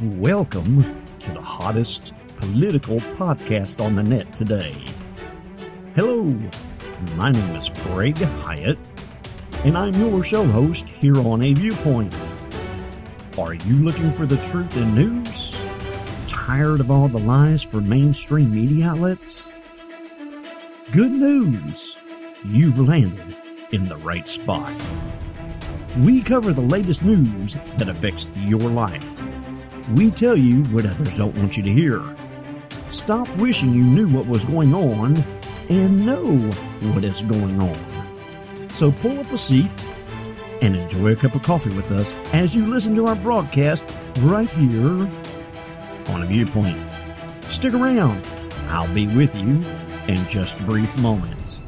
Welcome 0.00 1.04
to 1.18 1.30
the 1.30 1.42
hottest 1.42 2.14
political 2.36 3.00
podcast 3.00 3.84
on 3.84 3.94
the 3.94 4.02
net 4.02 4.34
today. 4.34 4.74
Hello, 5.94 6.24
my 7.16 7.30
name 7.30 7.54
is 7.54 7.68
Greg 7.68 8.16
Hyatt, 8.16 8.78
and 9.62 9.76
I'm 9.76 9.92
your 9.92 10.24
show 10.24 10.46
host 10.46 10.88
here 10.88 11.18
on 11.18 11.42
A 11.42 11.52
Viewpoint. 11.52 12.16
Are 13.38 13.52
you 13.52 13.74
looking 13.74 14.10
for 14.14 14.24
the 14.24 14.38
truth 14.38 14.74
in 14.78 14.94
news? 14.94 15.66
Tired 16.26 16.80
of 16.80 16.90
all 16.90 17.08
the 17.08 17.18
lies 17.18 17.62
from 17.62 17.86
mainstream 17.86 18.54
media 18.54 18.86
outlets? 18.86 19.58
Good 20.92 21.12
news! 21.12 21.98
You've 22.42 22.80
landed 22.80 23.36
in 23.72 23.86
the 23.86 23.98
right 23.98 24.26
spot. 24.26 24.72
We 25.98 26.22
cover 26.22 26.54
the 26.54 26.62
latest 26.62 27.04
news 27.04 27.58
that 27.76 27.90
affects 27.90 28.28
your 28.36 28.60
life. 28.60 29.29
We 29.92 30.12
tell 30.12 30.36
you 30.36 30.62
what 30.64 30.86
others 30.86 31.18
don't 31.18 31.36
want 31.36 31.56
you 31.56 31.64
to 31.64 31.70
hear. 31.70 32.00
Stop 32.90 33.28
wishing 33.38 33.74
you 33.74 33.82
knew 33.82 34.06
what 34.06 34.26
was 34.26 34.44
going 34.44 34.72
on 34.72 35.16
and 35.68 36.06
know 36.06 36.36
what 36.92 37.04
is 37.04 37.22
going 37.22 37.60
on. 37.60 38.68
So 38.68 38.92
pull 38.92 39.18
up 39.18 39.32
a 39.32 39.36
seat 39.36 39.84
and 40.62 40.76
enjoy 40.76 41.12
a 41.12 41.16
cup 41.16 41.34
of 41.34 41.42
coffee 41.42 41.74
with 41.74 41.90
us 41.90 42.18
as 42.32 42.54
you 42.54 42.66
listen 42.66 42.94
to 42.96 43.06
our 43.06 43.16
broadcast 43.16 43.84
right 44.20 44.48
here 44.50 45.10
on 46.08 46.22
a 46.22 46.26
viewpoint. 46.26 46.78
Stick 47.48 47.74
around. 47.74 48.24
I'll 48.68 48.92
be 48.94 49.08
with 49.08 49.34
you 49.34 49.60
in 50.06 50.24
just 50.28 50.60
a 50.60 50.64
brief 50.64 50.96
moment. 50.98 51.60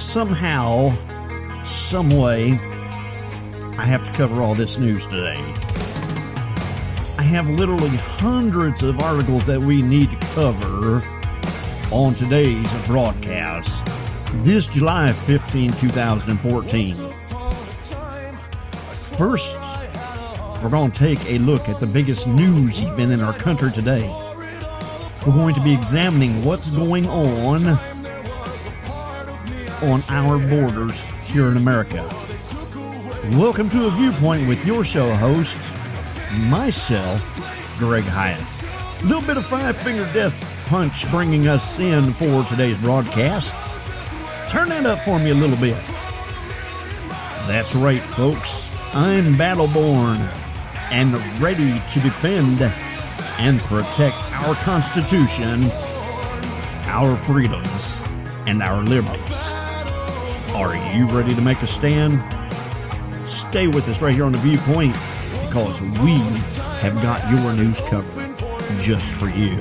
Somehow, 0.00 0.88
some 1.62 2.08
way, 2.10 2.52
I 3.76 3.84
have 3.84 4.02
to 4.04 4.12
cover 4.12 4.40
all 4.40 4.54
this 4.54 4.78
news 4.78 5.06
today. 5.06 5.36
I 7.18 7.22
have 7.22 7.48
literally 7.50 7.90
hundreds 7.90 8.82
of 8.82 8.98
articles 9.00 9.46
that 9.46 9.60
we 9.60 9.82
need 9.82 10.10
to 10.10 10.16
cover 10.34 11.02
on 11.90 12.14
today's 12.14 12.86
broadcast. 12.86 13.86
This 14.42 14.68
July 14.68 15.12
15, 15.12 15.72
2014. 15.72 16.94
First, 18.94 19.60
we're 20.62 20.70
going 20.70 20.90
to 20.90 20.98
take 20.98 21.22
a 21.26 21.38
look 21.38 21.68
at 21.68 21.78
the 21.78 21.86
biggest 21.86 22.26
news 22.26 22.80
event 22.82 23.12
in 23.12 23.20
our 23.20 23.36
country 23.36 23.70
today. 23.70 24.08
We're 25.26 25.34
going 25.34 25.54
to 25.54 25.62
be 25.62 25.74
examining 25.74 26.42
what's 26.42 26.70
going 26.70 27.06
on 27.06 27.78
on 29.82 30.02
our 30.08 30.38
borders 30.38 31.06
here 31.24 31.48
in 31.48 31.56
America. 31.56 32.08
Welcome 33.32 33.68
to 33.70 33.86
a 33.86 33.90
viewpoint 33.90 34.46
with 34.46 34.64
your 34.66 34.84
show 34.84 35.10
host, 35.14 35.72
myself, 36.48 37.24
Greg 37.78 38.04
Hyatt. 38.04 39.02
A 39.02 39.06
little 39.06 39.22
bit 39.22 39.36
of 39.38 39.46
five 39.46 39.76
finger 39.78 40.04
death 40.12 40.66
punch 40.66 41.10
bringing 41.10 41.48
us 41.48 41.78
in 41.78 42.12
for 42.12 42.44
today's 42.44 42.76
broadcast. 42.78 43.54
Turn 44.50 44.68
that 44.68 44.84
up 44.84 44.98
for 45.00 45.18
me 45.18 45.30
a 45.30 45.34
little 45.34 45.56
bit. 45.56 45.76
That's 47.46 47.74
right, 47.74 48.02
folks. 48.02 48.74
I'm 48.92 49.34
battleborn 49.34 50.18
and 50.90 51.14
ready 51.40 51.80
to 51.88 52.00
defend 52.00 52.60
and 53.38 53.60
protect 53.60 54.22
our 54.42 54.54
Constitution, 54.56 55.70
our 56.86 57.16
freedoms, 57.16 58.02
and 58.46 58.62
our 58.62 58.82
liberties. 58.82 59.49
Are 60.54 60.74
you 60.96 61.06
ready 61.06 61.32
to 61.34 61.40
make 61.40 61.62
a 61.62 61.66
stand? 61.66 62.20
Stay 63.26 63.68
with 63.68 63.88
us 63.88 64.02
right 64.02 64.12
here 64.12 64.24
on 64.24 64.32
the 64.32 64.38
Viewpoint 64.38 64.94
because 65.46 65.80
we 65.80 66.16
have 66.80 67.00
got 67.02 67.20
your 67.30 67.52
news 67.54 67.80
covered 67.82 68.36
just 68.80 69.18
for 69.18 69.28
you. 69.28 69.56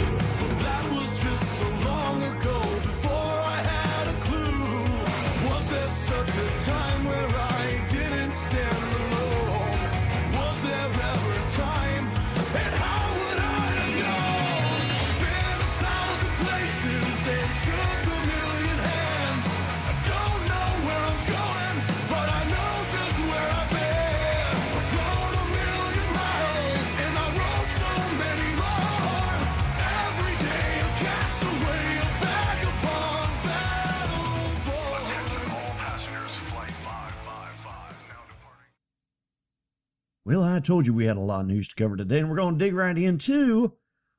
Had 41.09 41.17
a 41.17 41.21
lot 41.21 41.41
of 41.41 41.47
news 41.47 41.67
to 41.69 41.75
cover 41.75 41.97
today, 41.97 42.19
and 42.19 42.29
we're 42.29 42.35
going 42.35 42.59
to 42.59 42.63
dig 42.63 42.75
right 42.75 42.95
into 42.95 43.73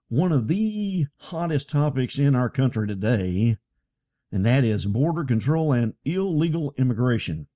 one 0.09 0.33
of 0.33 0.49
the 0.49 1.07
hottest 1.19 1.71
topics 1.71 2.19
in 2.19 2.35
our 2.35 2.51
country 2.51 2.89
today, 2.89 3.59
and 4.33 4.45
that 4.45 4.65
is 4.65 4.87
border 4.87 5.23
control 5.23 5.71
and 5.73 5.95
illegal 6.05 6.75
immigration. 6.77 7.47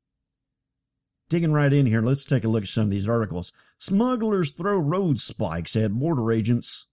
Digging 1.29 1.51
right 1.51 1.73
in 1.73 1.87
here, 1.87 2.01
let's 2.01 2.25
take 2.25 2.45
a 2.45 2.49
look 2.49 2.63
at 2.63 2.69
some 2.69 2.85
of 2.85 2.91
these 2.91 3.09
articles. 3.09 3.53
Smugglers 3.77 4.53
throw 4.53 4.79
road 4.79 5.19
spikes 5.19 5.75
at 5.75 5.91
border 5.91 6.31
agents 6.31 6.87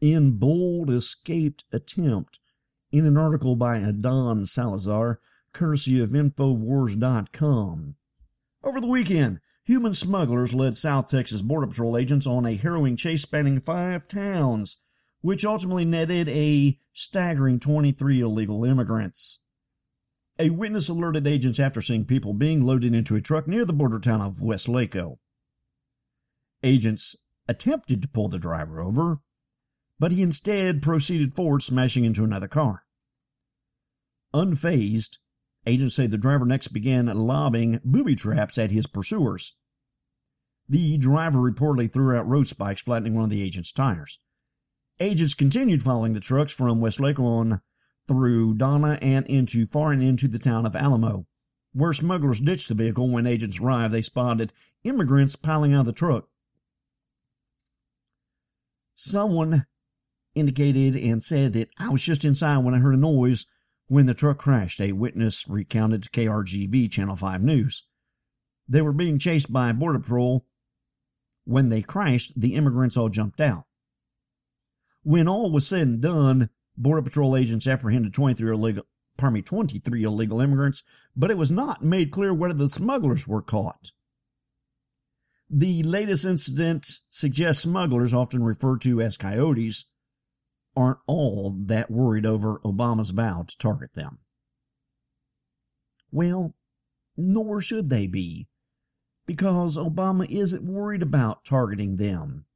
in 0.00 0.38
bold 0.38 0.90
escaped 0.90 1.64
attempt 1.72 2.38
in 2.92 3.04
an 3.04 3.16
article 3.16 3.56
by 3.56 3.78
Adan 3.78 4.46
Salazar, 4.46 5.18
courtesy 5.52 6.00
of 6.00 6.10
Infowars.com. 6.10 7.96
Over 8.62 8.80
the 8.80 8.86
weekend, 8.86 9.40
human 9.64 9.94
smugglers 9.94 10.54
led 10.54 10.76
South 10.76 11.08
Texas 11.08 11.42
Border 11.42 11.66
Patrol 11.66 11.96
agents 11.96 12.26
on 12.26 12.46
a 12.46 12.54
harrowing 12.54 12.96
chase 12.96 13.22
spanning 13.22 13.58
five 13.58 14.06
towns, 14.06 14.78
which 15.20 15.44
ultimately 15.44 15.84
netted 15.84 16.28
a 16.28 16.78
staggering 16.92 17.58
23 17.58 18.20
illegal 18.20 18.64
immigrants. 18.64 19.40
A 20.38 20.50
witness 20.50 20.88
alerted 20.88 21.26
agents 21.26 21.60
after 21.60 21.80
seeing 21.80 22.04
people 22.04 22.34
being 22.34 22.60
loaded 22.60 22.94
into 22.94 23.14
a 23.14 23.20
truck 23.20 23.46
near 23.46 23.64
the 23.64 23.72
border 23.72 24.00
town 24.00 24.20
of 24.20 24.38
Weslaco. 24.38 25.18
Agents 26.62 27.16
attempted 27.48 28.02
to 28.02 28.08
pull 28.08 28.28
the 28.28 28.38
driver 28.38 28.80
over, 28.80 29.20
but 29.98 30.12
he 30.12 30.22
instead 30.22 30.82
proceeded 30.82 31.32
forward, 31.32 31.62
smashing 31.62 32.04
into 32.04 32.24
another 32.24 32.48
car. 32.48 32.84
Unfazed, 34.34 35.18
agents 35.66 35.94
say 35.94 36.06
the 36.06 36.18
driver 36.18 36.44
next 36.44 36.68
began 36.68 37.06
lobbing 37.06 37.80
booby 37.84 38.14
traps 38.14 38.58
at 38.58 38.70
his 38.70 38.86
pursuers. 38.86 39.56
The 40.68 40.96
driver 40.98 41.38
reportedly 41.38 41.90
threw 41.90 42.16
out 42.16 42.26
road 42.26 42.46
spikes, 42.46 42.82
flattening 42.82 43.14
one 43.14 43.24
of 43.24 43.30
the 43.30 43.42
agent's 43.42 43.72
tires. 43.72 44.18
Agents 45.00 45.34
continued 45.34 45.82
following 45.82 46.12
the 46.12 46.20
trucks 46.20 46.52
from 46.52 46.80
Weslaco 46.80 47.60
through 48.06 48.54
Donna 48.54 48.98
and 49.02 49.26
into 49.26 49.66
far 49.66 49.92
and 49.92 50.02
into 50.02 50.28
the 50.28 50.38
town 50.38 50.66
of 50.66 50.76
Alamo. 50.76 51.26
Where 51.72 51.92
smugglers 51.92 52.40
ditched 52.40 52.68
the 52.68 52.74
vehicle 52.74 53.10
when 53.10 53.26
agents 53.26 53.58
arrived, 53.58 53.92
they 53.92 54.02
spotted 54.02 54.52
immigrants 54.84 55.34
piling 55.34 55.74
out 55.74 55.80
of 55.80 55.86
the 55.86 55.92
truck. 55.92 56.28
Someone 58.94 59.66
indicated 60.34 60.94
and 60.94 61.22
said 61.22 61.52
that 61.54 61.70
I 61.78 61.88
was 61.88 62.02
just 62.02 62.24
inside 62.24 62.58
when 62.58 62.74
I 62.74 62.78
heard 62.78 62.94
a 62.94 62.98
noise 62.98 63.46
when 63.88 64.06
the 64.06 64.14
truck 64.14 64.38
crashed, 64.38 64.80
a 64.80 64.92
witness 64.92 65.48
recounted 65.48 66.02
to 66.02 66.10
KRGV 66.10 66.90
Channel 66.90 67.16
5 67.16 67.42
News. 67.42 67.86
They 68.68 68.82
were 68.82 68.92
being 68.92 69.18
chased 69.18 69.52
by 69.52 69.72
Border 69.72 69.98
Patrol. 69.98 70.46
When 71.44 71.68
they 71.68 71.82
crashed, 71.82 72.40
the 72.40 72.54
immigrants 72.54 72.96
all 72.96 73.10
jumped 73.10 73.40
out. 73.40 73.64
When 75.02 75.28
all 75.28 75.50
was 75.50 75.66
said 75.66 75.86
and 75.86 76.00
done, 76.00 76.48
Border 76.76 77.02
Patrol 77.02 77.36
agents 77.36 77.66
apprehended 77.66 78.14
23 78.14 78.50
illegal, 78.50 78.84
pardon 79.18 79.34
me, 79.34 79.42
23 79.42 80.02
illegal 80.02 80.40
immigrants, 80.40 80.82
but 81.14 81.30
it 81.30 81.36
was 81.36 81.50
not 81.50 81.84
made 81.84 82.10
clear 82.10 82.32
whether 82.32 82.54
the 82.54 82.68
smugglers 82.70 83.28
were 83.28 83.42
caught. 83.42 83.90
The 85.50 85.82
latest 85.82 86.24
incident 86.24 86.86
suggests 87.10 87.62
smugglers, 87.62 88.14
often 88.14 88.42
referred 88.42 88.80
to 88.80 89.02
as 89.02 89.18
coyotes, 89.18 89.84
aren't 90.76 90.98
all 91.06 91.54
that 91.66 91.90
worried 91.90 92.26
over 92.26 92.58
Obama's 92.60 93.10
vow 93.10 93.44
to 93.46 93.58
target 93.58 93.94
them. 93.94 94.18
Well, 96.10 96.54
nor 97.16 97.60
should 97.60 97.90
they 97.90 98.06
be, 98.06 98.48
because 99.26 99.76
Obama 99.76 100.28
isn't 100.30 100.64
worried 100.64 101.02
about 101.02 101.44
targeting 101.44 101.96
them. 101.96 102.46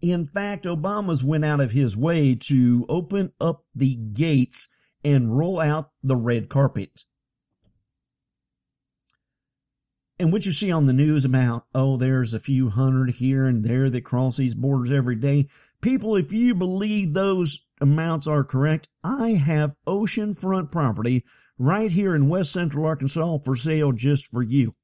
In 0.00 0.26
fact, 0.26 0.64
Obama's 0.64 1.22
went 1.22 1.44
out 1.44 1.60
of 1.60 1.70
his 1.70 1.96
way 1.96 2.34
to 2.34 2.84
open 2.88 3.32
up 3.40 3.64
the 3.74 3.94
gates 3.94 4.68
and 5.04 5.36
roll 5.36 5.60
out 5.60 5.90
the 6.02 6.16
red 6.16 6.48
carpet. 6.48 7.04
And 10.18 10.32
what 10.32 10.46
you 10.46 10.52
see 10.52 10.70
on 10.70 10.86
the 10.86 10.92
news 10.92 11.24
about, 11.24 11.66
oh, 11.74 11.96
there's 11.96 12.34
a 12.34 12.40
few 12.40 12.68
hundred 12.68 13.12
here 13.12 13.46
and 13.46 13.64
there 13.64 13.90
that 13.90 14.04
cross 14.04 14.36
these 14.36 14.54
borders 14.54 14.92
every 14.92 15.16
day. 15.16 15.48
People, 15.82 16.14
if 16.14 16.32
you 16.32 16.54
believe 16.54 17.12
those 17.12 17.66
amounts 17.80 18.28
are 18.28 18.44
correct, 18.44 18.88
I 19.04 19.30
have 19.30 19.74
oceanfront 19.86 20.70
property 20.70 21.24
right 21.58 21.90
here 21.90 22.14
in 22.14 22.28
west 22.28 22.52
central 22.52 22.86
Arkansas 22.86 23.38
for 23.44 23.56
sale 23.56 23.90
just 23.92 24.30
for 24.30 24.42
you. 24.42 24.76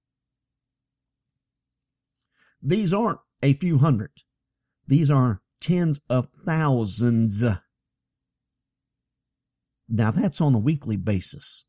These 2.61 2.93
aren't 2.93 3.21
a 3.43 3.53
few 3.55 3.79
hundred. 3.79 4.11
These 4.89 5.11
are 5.11 5.41
tens 5.61 6.01
of 6.11 6.29
thousands. 6.45 7.45
Now 9.89 10.11
that's 10.11 10.41
on 10.41 10.55
a 10.55 10.59
weekly 10.59 10.97
basis. 10.97 11.67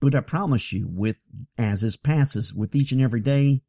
But 0.00 0.14
I 0.14 0.20
promise 0.20 0.72
you, 0.72 0.88
with 0.90 1.18
as 1.58 1.84
it 1.84 1.96
passes 2.02 2.54
with 2.54 2.74
each 2.74 2.92
and 2.92 3.02
every 3.02 3.20
day, 3.20 3.60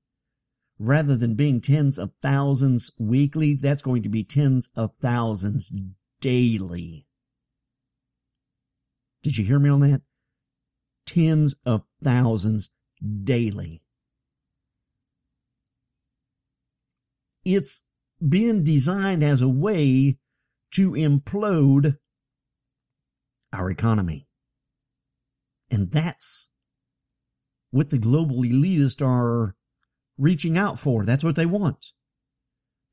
rather 0.81 1.16
than 1.16 1.36
being 1.36 1.62
tens 1.62 2.00
of 2.00 2.12
thousands 2.24 2.92
weekly, 3.00 3.54
that's 3.54 3.83
going 3.83 4.01
to 4.01 4.10
be 4.10 4.24
tens 4.24 4.69
of 4.75 4.92
thousands 5.00 5.72
daily. 6.19 7.06
Did 9.22 9.38
you 9.38 9.45
hear 9.45 9.60
me 9.60 9.69
on 9.69 9.81
that? 9.81 10.01
Tens 11.06 11.56
of 11.68 11.83
thousands 12.04 12.72
daily. 13.24 13.83
It's 17.45 17.88
been 18.28 18.63
designed 18.63 19.24
as 19.24 19.44
a 19.44 19.50
way 19.50 20.18
to 20.74 20.94
implode 20.94 21.98
our 23.54 23.69
economy. 23.69 24.28
And 25.69 25.92
that's 25.92 26.50
what 27.69 27.92
the 27.92 28.00
global 28.00 28.38
elitists 28.38 29.06
are 29.06 29.56
reaching 30.21 30.57
out 30.57 30.79
for. 30.79 31.03
That's 31.03 31.23
what 31.23 31.35
they 31.35 31.45
want. 31.45 31.94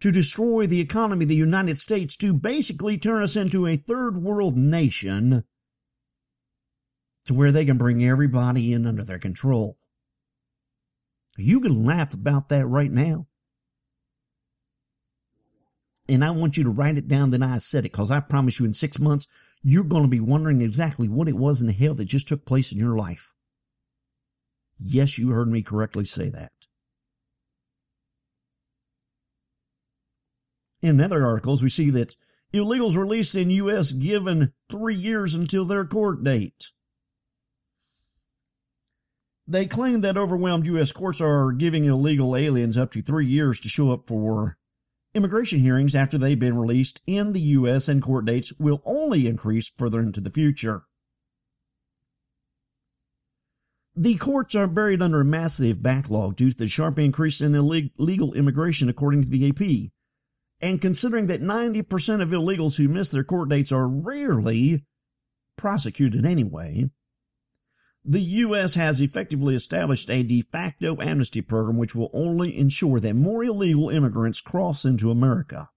To 0.00 0.10
destroy 0.10 0.66
the 0.66 0.80
economy 0.80 1.24
of 1.24 1.28
the 1.28 1.36
United 1.36 1.76
States, 1.76 2.16
to 2.16 2.32
basically 2.32 2.98
turn 2.98 3.22
us 3.22 3.36
into 3.36 3.66
a 3.66 3.76
third 3.76 4.16
world 4.16 4.56
nation 4.56 5.44
to 7.26 7.34
where 7.34 7.52
they 7.52 7.66
can 7.66 7.76
bring 7.76 8.02
everybody 8.02 8.72
in 8.72 8.86
under 8.86 9.04
their 9.04 9.18
control. 9.18 9.76
You 11.36 11.60
can 11.60 11.84
laugh 11.84 12.14
about 12.14 12.48
that 12.48 12.66
right 12.66 12.90
now. 12.90 13.26
And 16.08 16.24
I 16.24 16.30
want 16.30 16.56
you 16.56 16.64
to 16.64 16.70
write 16.70 16.96
it 16.96 17.06
down 17.06 17.32
that 17.32 17.42
I 17.42 17.58
said 17.58 17.84
it 17.84 17.92
because 17.92 18.10
I 18.10 18.20
promise 18.20 18.58
you 18.58 18.64
in 18.64 18.72
six 18.72 18.98
months, 18.98 19.28
you're 19.62 19.84
going 19.84 20.04
to 20.04 20.08
be 20.08 20.20
wondering 20.20 20.62
exactly 20.62 21.06
what 21.06 21.28
it 21.28 21.36
was 21.36 21.60
in 21.60 21.66
the 21.66 21.74
hell 21.74 21.94
that 21.94 22.06
just 22.06 22.28
took 22.28 22.46
place 22.46 22.72
in 22.72 22.78
your 22.78 22.96
life. 22.96 23.34
Yes, 24.80 25.18
you 25.18 25.30
heard 25.30 25.48
me 25.48 25.62
correctly 25.62 26.04
say 26.04 26.30
that. 26.30 26.52
In 30.82 31.00
other 31.00 31.24
articles, 31.24 31.62
we 31.62 31.70
see 31.70 31.90
that 31.90 32.16
illegals 32.52 32.96
released 32.96 33.34
in 33.34 33.50
U.S. 33.50 33.92
given 33.92 34.52
three 34.70 34.94
years 34.94 35.34
until 35.34 35.64
their 35.64 35.84
court 35.84 36.22
date. 36.22 36.70
They 39.46 39.66
claim 39.66 40.02
that 40.02 40.18
overwhelmed 40.18 40.66
U.S. 40.66 40.92
courts 40.92 41.20
are 41.20 41.52
giving 41.52 41.84
illegal 41.84 42.36
aliens 42.36 42.76
up 42.76 42.90
to 42.92 43.02
three 43.02 43.26
years 43.26 43.58
to 43.60 43.68
show 43.68 43.92
up 43.92 44.06
for 44.06 44.58
Immigration 45.14 45.60
hearings 45.60 45.94
after 45.94 46.18
they've 46.18 46.38
been 46.38 46.56
released 46.56 47.02
in 47.06 47.32
the 47.32 47.40
U.S. 47.40 47.88
and 47.88 48.02
court 48.02 48.26
dates 48.26 48.52
will 48.58 48.82
only 48.84 49.26
increase 49.26 49.68
further 49.68 50.00
into 50.00 50.20
the 50.20 50.30
future. 50.30 50.84
The 53.96 54.16
courts 54.16 54.54
are 54.54 54.68
buried 54.68 55.02
under 55.02 55.22
a 55.22 55.24
massive 55.24 55.82
backlog 55.82 56.36
due 56.36 56.50
to 56.52 56.56
the 56.56 56.68
sharp 56.68 56.98
increase 56.98 57.40
in 57.40 57.54
illegal 57.54 58.34
immigration, 58.34 58.88
according 58.88 59.22
to 59.22 59.28
the 59.28 59.48
AP. 59.48 59.90
And 60.60 60.80
considering 60.80 61.26
that 61.26 61.40
90% 61.40 62.20
of 62.20 62.30
illegals 62.30 62.76
who 62.76 62.88
miss 62.88 63.10
their 63.10 63.24
court 63.24 63.48
dates 63.48 63.70
are 63.70 63.88
rarely 63.88 64.84
prosecuted 65.56 66.24
anyway, 66.26 66.90
the 68.04 68.20
U.S. 68.20 68.74
has 68.74 69.00
effectively 69.00 69.54
established 69.54 70.10
a 70.10 70.22
de 70.22 70.40
facto 70.40 71.00
amnesty 71.00 71.42
program 71.42 71.76
which 71.76 71.94
will 71.94 72.10
only 72.12 72.58
ensure 72.58 72.98
that 73.00 73.14
more 73.14 73.44
illegal 73.44 73.90
immigrants 73.90 74.40
cross 74.40 74.84
into 74.84 75.10
America. 75.10 75.68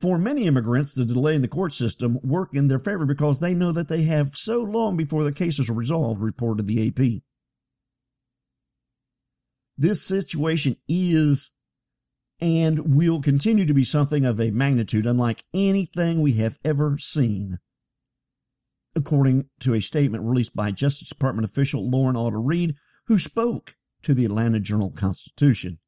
For 0.00 0.18
many 0.18 0.46
immigrants, 0.46 0.94
the 0.94 1.04
delay 1.04 1.34
in 1.34 1.42
the 1.42 1.48
court 1.48 1.74
system 1.74 2.18
work 2.22 2.54
in 2.54 2.68
their 2.68 2.78
favor 2.78 3.04
because 3.04 3.38
they 3.38 3.54
know 3.54 3.70
that 3.70 3.88
they 3.88 4.02
have 4.04 4.34
so 4.34 4.62
long 4.62 4.96
before 4.96 5.24
the 5.24 5.32
cases 5.32 5.68
are 5.68 5.74
resolved, 5.74 6.20
reported 6.20 6.66
the 6.66 6.88
AP. 6.88 7.22
This 9.76 10.02
situation 10.02 10.76
is 10.88 11.52
and 12.40 12.96
will 12.96 13.20
continue 13.20 13.66
to 13.66 13.74
be 13.74 13.84
something 13.84 14.24
of 14.24 14.40
a 14.40 14.50
magnitude 14.50 15.06
unlike 15.06 15.44
anything 15.52 16.20
we 16.20 16.34
have 16.34 16.58
ever 16.64 16.96
seen 16.98 17.58
according 18.96 19.48
to 19.60 19.74
a 19.74 19.80
statement 19.80 20.24
released 20.24 20.54
by 20.54 20.70
Justice 20.70 21.08
Department 21.08 21.44
official 21.44 21.88
Lauren 21.88 22.16
Alder 22.16 22.40
Reid, 22.40 22.74
who 23.06 23.18
spoke 23.18 23.76
to 24.02 24.14
the 24.14 24.24
Atlanta 24.24 24.60
Journal 24.60 24.90
Constitution. 24.90 25.78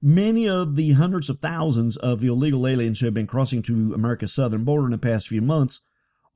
Many 0.00 0.48
of 0.48 0.76
the 0.76 0.92
hundreds 0.92 1.28
of 1.28 1.40
thousands 1.40 1.96
of 1.96 2.22
illegal 2.22 2.66
aliens 2.66 3.00
who 3.00 3.06
have 3.06 3.14
been 3.14 3.26
crossing 3.26 3.62
to 3.62 3.92
America's 3.94 4.32
southern 4.32 4.64
border 4.64 4.86
in 4.86 4.92
the 4.92 4.98
past 4.98 5.28
few 5.28 5.42
months 5.42 5.80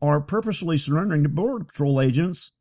are 0.00 0.20
purposely 0.20 0.76
surrendering 0.76 1.22
to 1.22 1.28
Border 1.28 1.64
Patrol 1.64 2.00
agents 2.00 2.52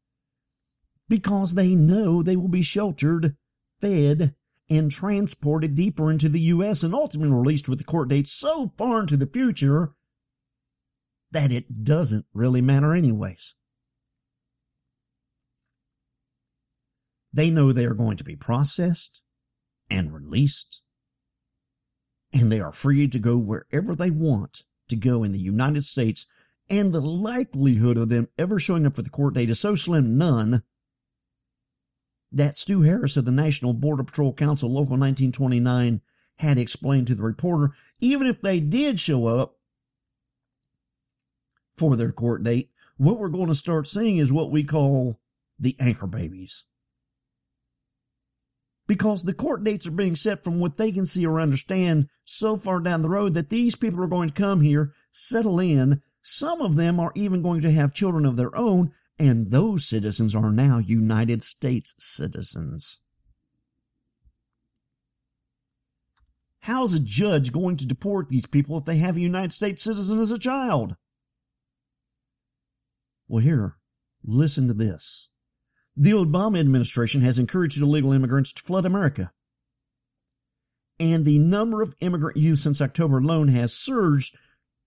because 1.09 1.55
they 1.55 1.75
know 1.75 2.21
they 2.21 2.35
will 2.35 2.47
be 2.47 2.61
sheltered, 2.61 3.35
fed, 3.81 4.35
and 4.71 4.89
transported 4.89 5.75
deeper 5.75 6.09
into 6.09 6.29
the 6.29 6.39
U.S. 6.39 6.81
and 6.81 6.95
ultimately 6.95 7.35
released 7.35 7.67
with 7.67 7.77
the 7.77 7.83
court 7.83 8.07
date 8.07 8.25
so 8.25 8.71
far 8.77 9.01
into 9.01 9.17
the 9.17 9.27
future 9.27 9.91
that 11.29 11.51
it 11.51 11.83
doesn't 11.83 12.25
really 12.33 12.61
matter 12.61 12.93
anyways. 12.93 13.53
They 17.33 17.49
know 17.49 17.73
they 17.73 17.85
are 17.85 17.93
going 17.93 18.15
to 18.15 18.23
be 18.23 18.37
processed 18.37 19.21
and 19.89 20.13
released, 20.13 20.81
and 22.31 22.49
they 22.49 22.61
are 22.61 22.71
free 22.71 23.09
to 23.09 23.19
go 23.19 23.37
wherever 23.37 23.93
they 23.93 24.09
want 24.09 24.63
to 24.87 24.95
go 24.95 25.25
in 25.25 25.33
the 25.33 25.39
United 25.39 25.83
States, 25.83 26.25
and 26.69 26.93
the 26.93 27.01
likelihood 27.01 27.97
of 27.97 28.07
them 28.07 28.29
ever 28.37 28.57
showing 28.57 28.85
up 28.85 28.95
for 28.95 29.01
the 29.01 29.09
court 29.09 29.33
date 29.33 29.49
is 29.49 29.59
so 29.59 29.75
slim 29.75 30.17
none 30.17 30.63
that 32.31 32.55
Stu 32.55 32.81
Harris 32.81 33.17
of 33.17 33.25
the 33.25 33.31
National 33.31 33.73
Border 33.73 34.03
Patrol 34.03 34.33
Council 34.33 34.69
Local 34.69 34.97
1929 34.97 36.01
had 36.37 36.57
explained 36.57 37.07
to 37.07 37.15
the 37.15 37.23
reporter, 37.23 37.71
even 37.99 38.25
if 38.25 38.41
they 38.41 38.59
did 38.59 38.99
show 38.99 39.27
up, 39.27 39.57
for 41.75 41.95
their 41.95 42.11
court 42.11 42.43
date, 42.43 42.69
what 42.97 43.17
we're 43.17 43.29
going 43.29 43.47
to 43.47 43.55
start 43.55 43.87
seeing 43.87 44.17
is 44.17 44.31
what 44.31 44.51
we 44.51 44.63
call 44.63 45.19
the 45.57 45.75
anchor 45.79 46.07
babies. 46.07 46.65
Because 48.87 49.23
the 49.23 49.33
court 49.33 49.63
dates 49.63 49.87
are 49.87 49.91
being 49.91 50.15
set 50.15 50.43
from 50.43 50.59
what 50.59 50.77
they 50.77 50.91
can 50.91 51.05
see 51.05 51.25
or 51.25 51.39
understand 51.39 52.09
so 52.25 52.55
far 52.55 52.79
down 52.79 53.01
the 53.01 53.09
road 53.09 53.33
that 53.33 53.49
these 53.49 53.75
people 53.75 54.03
are 54.03 54.07
going 54.07 54.29
to 54.29 54.33
come 54.33 54.61
here, 54.61 54.93
settle 55.11 55.59
in. 55.59 56.01
Some 56.21 56.61
of 56.61 56.75
them 56.75 56.99
are 56.99 57.11
even 57.15 57.41
going 57.41 57.61
to 57.61 57.71
have 57.71 57.93
children 57.93 58.25
of 58.25 58.35
their 58.35 58.55
own, 58.55 58.93
and 59.21 59.51
those 59.51 59.85
citizens 59.85 60.33
are 60.33 60.51
now 60.51 60.79
United 60.79 61.43
States 61.43 61.93
citizens. 61.99 63.01
How's 66.61 66.95
a 66.95 66.99
judge 66.99 67.51
going 67.51 67.77
to 67.77 67.87
deport 67.87 68.29
these 68.29 68.47
people 68.47 68.79
if 68.79 68.85
they 68.85 68.97
have 68.97 69.17
a 69.17 69.21
United 69.21 69.53
States 69.53 69.83
citizen 69.83 70.19
as 70.19 70.31
a 70.31 70.39
child? 70.39 70.95
Well, 73.27 73.43
here, 73.43 73.75
listen 74.23 74.67
to 74.67 74.73
this. 74.73 75.29
The 75.95 76.11
Obama 76.11 76.59
administration 76.59 77.21
has 77.21 77.37
encouraged 77.37 77.79
illegal 77.79 78.13
immigrants 78.13 78.51
to 78.53 78.63
flood 78.63 78.85
America. 78.85 79.31
And 80.99 81.25
the 81.25 81.37
number 81.37 81.83
of 81.83 81.93
immigrant 81.99 82.37
youth 82.37 82.59
since 82.59 82.81
October 82.81 83.19
alone 83.19 83.49
has 83.49 83.71
surged 83.71 84.35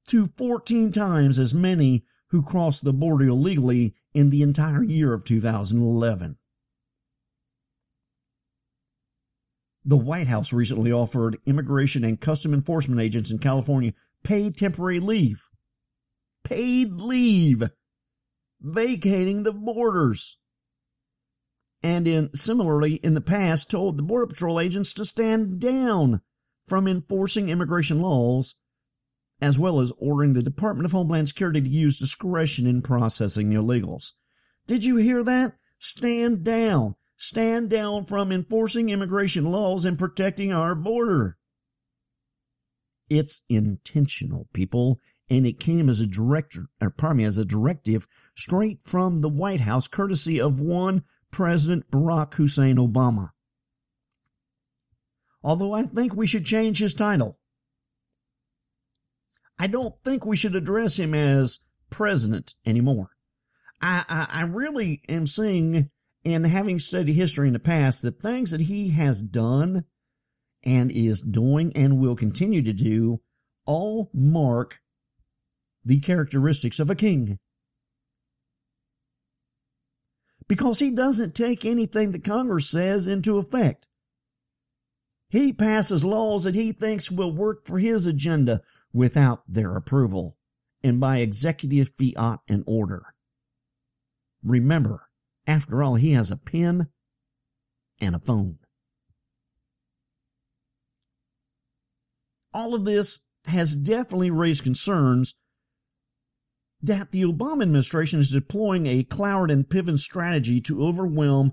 to 0.08 0.26
14 0.36 0.90
times 0.90 1.38
as 1.38 1.54
many 1.54 2.04
who 2.34 2.42
crossed 2.42 2.82
the 2.82 2.92
border 2.92 3.26
illegally 3.26 3.94
in 4.12 4.30
the 4.30 4.42
entire 4.42 4.82
year 4.82 5.14
of 5.14 5.24
2011. 5.24 6.36
The 9.84 9.96
White 9.96 10.26
House 10.26 10.52
recently 10.52 10.90
offered 10.90 11.38
immigration 11.46 12.02
and 12.02 12.20
custom 12.20 12.52
enforcement 12.52 13.00
agents 13.00 13.30
in 13.30 13.38
California 13.38 13.92
paid 14.24 14.56
temporary 14.56 14.98
leave. 14.98 15.48
Paid 16.42 16.94
leave. 16.94 17.62
Vacating 18.60 19.44
the 19.44 19.52
borders. 19.52 20.36
And 21.84 22.08
in 22.08 22.34
similarly 22.34 22.94
in 22.94 23.14
the 23.14 23.20
past 23.20 23.70
told 23.70 23.96
the 23.96 24.02
Border 24.02 24.26
Patrol 24.26 24.58
agents 24.58 24.92
to 24.94 25.04
stand 25.04 25.60
down 25.60 26.20
from 26.66 26.88
enforcing 26.88 27.48
immigration 27.48 28.02
laws, 28.02 28.56
as 29.40 29.58
well 29.58 29.80
as 29.80 29.92
ordering 29.98 30.32
the 30.32 30.42
Department 30.42 30.86
of 30.86 30.92
Homeland 30.92 31.28
Security 31.28 31.60
to 31.60 31.68
use 31.68 31.98
discretion 31.98 32.66
in 32.66 32.82
processing 32.82 33.50
the 33.50 33.56
illegals. 33.56 34.12
Did 34.66 34.84
you 34.84 34.96
hear 34.96 35.22
that? 35.22 35.54
Stand 35.78 36.44
down 36.44 36.96
stand 37.16 37.70
down 37.70 38.04
from 38.04 38.32
enforcing 38.32 38.90
immigration 38.90 39.44
laws 39.44 39.84
and 39.84 39.98
protecting 39.98 40.52
our 40.52 40.74
border. 40.74 41.38
It's 43.10 43.44
intentional, 43.48 44.48
people, 44.52 45.00
and 45.28 45.46
it 45.46 45.60
came 45.60 45.88
as 45.88 46.00
a 46.00 46.06
director, 46.06 46.66
or 46.80 46.90
pardon 46.90 47.18
me, 47.18 47.24
as 47.24 47.38
a 47.38 47.44
directive 47.44 48.06
straight 48.34 48.82
from 48.82 49.20
the 49.20 49.28
White 49.28 49.60
House, 49.60 49.88
courtesy 49.88 50.40
of 50.40 50.60
one 50.60 51.04
President 51.30 51.90
Barack 51.90 52.34
Hussein 52.34 52.76
Obama. 52.76 53.30
Although 55.42 55.74
I 55.74 55.82
think 55.82 56.14
we 56.14 56.26
should 56.26 56.46
change 56.46 56.78
his 56.78 56.94
title. 56.94 57.38
I 59.58 59.66
don't 59.66 59.94
think 60.04 60.26
we 60.26 60.37
should 60.37 60.56
address 60.56 60.99
him 60.99 61.14
as 61.14 61.61
president 61.90 62.54
anymore. 62.66 63.11
I, 63.80 64.04
I, 64.08 64.40
I 64.40 64.42
really 64.42 65.02
am 65.08 65.26
seeing 65.26 65.90
and 66.25 66.46
having 66.46 66.78
studied 66.78 67.12
history 67.12 67.49
in 67.49 67.52
the 67.52 67.58
past, 67.58 68.02
the 68.02 68.11
things 68.11 68.50
that 68.50 68.62
he 68.62 68.90
has 68.90 69.20
done 69.23 69.84
and 70.64 70.90
is 70.90 71.20
doing 71.20 71.73
and 71.75 72.00
will 72.00 72.16
continue 72.16 72.62
to 72.62 72.73
do 72.73 73.20
all 73.66 74.11
mark 74.14 74.80
the 75.84 76.00
characteristics 76.00 76.80
of 76.80 76.88
a 76.88 76.94
king. 76.94 77.38
Because 80.49 80.78
he 80.78 80.90
doesn't 80.90 81.34
take 81.34 81.64
anything 81.64 82.11
that 82.11 82.25
Congress 82.25 82.68
says 82.68 83.06
into 83.06 83.38
effect. 83.38 83.88
He 85.28 85.52
passes 85.52 86.04
laws 86.04 86.44
that 86.44 86.54
he 86.54 86.73
thinks 86.73 87.11
will 87.11 87.32
work 87.32 87.66
for 87.66 87.78
his 87.78 88.06
agenda 88.06 88.62
without 88.94 89.42
their 89.46 89.76
approval 89.76 90.38
and 90.82 91.00
by 91.00 91.18
executive 91.18 91.90
fiat 91.98 92.38
and 92.48 92.64
order. 92.66 93.14
Remember, 94.42 95.08
after 95.46 95.82
all, 95.82 95.96
he 95.96 96.12
has 96.12 96.30
a 96.30 96.36
pen 96.36 96.88
and 98.00 98.14
a 98.14 98.20
phone. 98.20 98.58
All 102.52 102.74
of 102.74 102.84
this 102.84 103.28
has 103.46 103.74
definitely 103.74 104.30
raised 104.30 104.62
concerns 104.62 105.34
that 106.80 107.10
the 107.10 107.22
Obama 107.22 107.62
administration 107.62 108.20
is 108.20 108.30
deploying 108.30 108.86
a 108.86 109.02
Cloward 109.02 109.50
and 109.50 109.68
Piven 109.68 109.98
strategy 109.98 110.60
to 110.60 110.84
overwhelm 110.84 111.52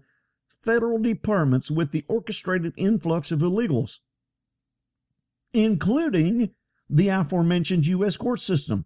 federal 0.61 0.99
departments 0.99 1.71
with 1.71 1.91
the 1.91 2.05
orchestrated 2.07 2.73
influx 2.77 3.31
of 3.31 3.39
illegals, 3.39 3.99
including 5.53 6.53
the 6.91 7.07
aforementioned 7.07 7.85
U.S. 7.87 8.17
court 8.17 8.39
system, 8.39 8.85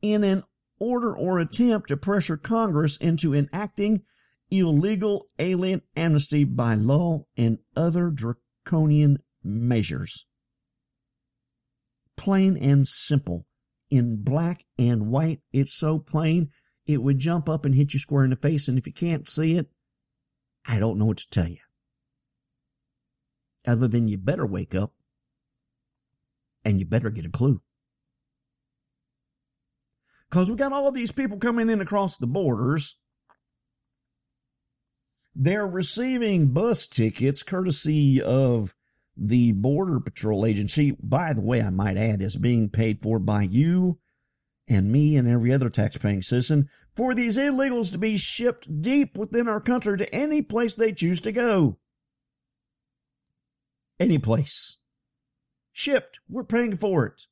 in 0.00 0.24
an 0.24 0.42
order 0.80 1.14
or 1.14 1.38
attempt 1.38 1.88
to 1.88 1.96
pressure 1.96 2.38
Congress 2.38 2.96
into 2.96 3.34
enacting 3.34 4.02
illegal 4.50 5.28
alien 5.38 5.82
amnesty 5.94 6.44
by 6.44 6.74
law 6.74 7.24
and 7.36 7.58
other 7.76 8.10
draconian 8.10 9.18
measures. 9.44 10.26
Plain 12.16 12.56
and 12.56 12.88
simple. 12.88 13.46
In 13.90 14.22
black 14.22 14.64
and 14.78 15.08
white, 15.08 15.40
it's 15.52 15.74
so 15.74 15.98
plain 15.98 16.50
it 16.86 17.02
would 17.02 17.18
jump 17.18 17.48
up 17.48 17.64
and 17.64 17.74
hit 17.74 17.92
you 17.92 17.98
square 17.98 18.24
in 18.24 18.30
the 18.30 18.36
face, 18.36 18.66
and 18.66 18.78
if 18.78 18.86
you 18.86 18.92
can't 18.92 19.28
see 19.28 19.56
it, 19.56 19.68
I 20.66 20.78
don't 20.78 20.98
know 20.98 21.06
what 21.06 21.18
to 21.18 21.30
tell 21.30 21.48
you. 21.48 21.58
Other 23.66 23.88
than 23.88 24.08
you 24.08 24.16
better 24.16 24.46
wake 24.46 24.74
up 24.74 24.94
and 26.64 26.78
you 26.78 26.86
better 26.86 27.10
get 27.10 27.26
a 27.26 27.30
clue. 27.30 27.60
Because 30.28 30.50
we 30.50 30.56
got 30.56 30.72
all 30.72 30.92
these 30.92 31.12
people 31.12 31.38
coming 31.38 31.68
in 31.68 31.80
across 31.80 32.16
the 32.16 32.26
borders. 32.26 32.96
They're 35.34 35.66
receiving 35.66 36.52
bus 36.52 36.86
tickets 36.86 37.42
courtesy 37.42 38.22
of 38.22 38.74
the 39.16 39.52
Border 39.52 40.00
Patrol 40.00 40.46
Agency. 40.46 40.96
By 41.02 41.32
the 41.32 41.42
way, 41.42 41.62
I 41.62 41.70
might 41.70 41.96
add, 41.96 42.22
is 42.22 42.36
being 42.36 42.68
paid 42.68 43.02
for 43.02 43.18
by 43.18 43.42
you 43.42 43.98
and 44.68 44.92
me 44.92 45.16
and 45.16 45.28
every 45.28 45.52
other 45.52 45.68
taxpaying 45.68 46.24
citizen 46.24 46.68
for 46.94 47.14
these 47.14 47.36
illegals 47.36 47.92
to 47.92 47.98
be 47.98 48.16
shipped 48.16 48.82
deep 48.82 49.16
within 49.16 49.48
our 49.48 49.60
country 49.60 49.98
to 49.98 50.14
any 50.14 50.42
place 50.42 50.74
they 50.74 50.92
choose 50.92 51.20
to 51.22 51.32
go. 51.32 51.78
Any 53.98 54.18
place. 54.18 54.79
Shipped. 55.80 56.20
We're 56.28 56.44
paying 56.44 56.76
for 56.76 57.06
it. 57.06 57.22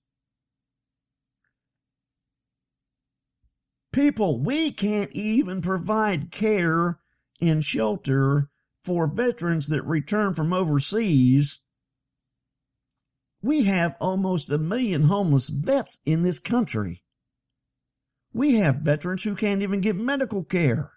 People, 3.92 4.40
we 4.40 4.70
can't 4.72 5.12
even 5.12 5.60
provide 5.60 6.30
care 6.30 6.98
and 7.42 7.62
shelter 7.62 8.48
for 8.82 9.06
veterans 9.06 9.68
that 9.68 9.82
return 9.82 10.32
from 10.32 10.54
overseas. 10.54 11.60
We 13.42 13.64
have 13.64 13.98
almost 14.00 14.50
a 14.50 14.56
million 14.56 15.02
homeless 15.02 15.50
vets 15.50 16.00
in 16.06 16.22
this 16.22 16.38
country. 16.38 17.02
We 18.32 18.54
have 18.54 18.76
veterans 18.76 19.24
who 19.24 19.34
can't 19.36 19.60
even 19.60 19.82
get 19.82 19.94
medical 19.94 20.42
care. 20.42 20.92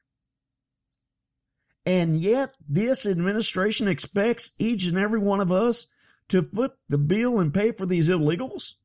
And 1.85 2.15
yet, 2.15 2.55
this 2.65 3.05
administration 3.05 3.89
expects 3.89 4.55
each 4.57 4.87
and 4.87 4.97
every 4.97 5.19
one 5.19 5.41
of 5.41 5.51
us 5.51 5.87
to 6.31 6.41
foot 6.41 6.73
the 6.89 6.97
bill 6.97 7.39
and 7.39 7.53
pay 7.53 7.71
for 7.71 7.85
these 7.85 8.09
illegals? 8.09 8.75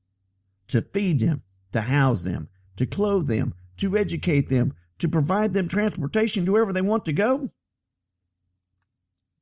To 0.68 0.82
feed 0.82 1.20
them, 1.20 1.42
to 1.72 1.82
house 1.82 2.22
them, 2.22 2.48
to 2.76 2.86
clothe 2.86 3.28
them, 3.28 3.54
to 3.78 3.96
educate 3.96 4.48
them, 4.48 4.74
to 4.98 5.08
provide 5.08 5.52
them 5.52 5.68
transportation 5.68 6.44
to 6.44 6.52
wherever 6.52 6.72
they 6.72 6.82
want 6.82 7.04
to 7.04 7.12
go? 7.12 7.50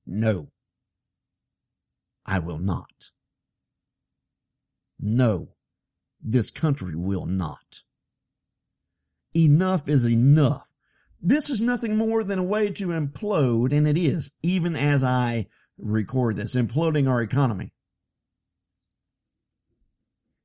No. 0.06 0.48
I 2.26 2.38
will 2.38 2.58
not. 2.58 3.10
No, 4.98 5.54
this 6.22 6.50
country 6.50 6.94
will 6.94 7.26
not. 7.26 7.82
Enough 9.34 9.88
is 9.88 10.08
enough. 10.08 10.72
This 11.20 11.50
is 11.50 11.60
nothing 11.60 11.96
more 11.96 12.22
than 12.22 12.38
a 12.38 12.44
way 12.44 12.70
to 12.72 12.88
implode, 12.88 13.72
and 13.72 13.88
it 13.88 13.98
is, 13.98 14.32
even 14.42 14.76
as 14.76 15.02
I 15.02 15.46
record 15.76 16.36
this, 16.36 16.54
imploding 16.54 17.08
our 17.08 17.20
economy. 17.20 17.73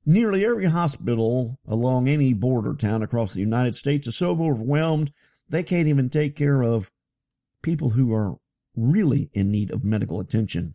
Nearly 0.10 0.44
every 0.44 0.66
hospital 0.66 1.60
along 1.68 2.08
any 2.08 2.34
border 2.34 2.74
town 2.74 3.04
across 3.04 3.32
the 3.32 3.42
United 3.42 3.76
States 3.76 4.08
is 4.08 4.16
so 4.16 4.32
overwhelmed 4.32 5.12
they 5.48 5.62
can't 5.62 5.88
even 5.88 6.10
take 6.10 6.36
care 6.36 6.64
of 6.64 6.92
people 7.62 7.92
who 7.92 8.12
are 8.12 8.38
really 8.76 9.30
in 9.36 9.52
need 9.52 9.70
of 9.70 9.84
medical 9.84 10.20
attention. 10.20 10.74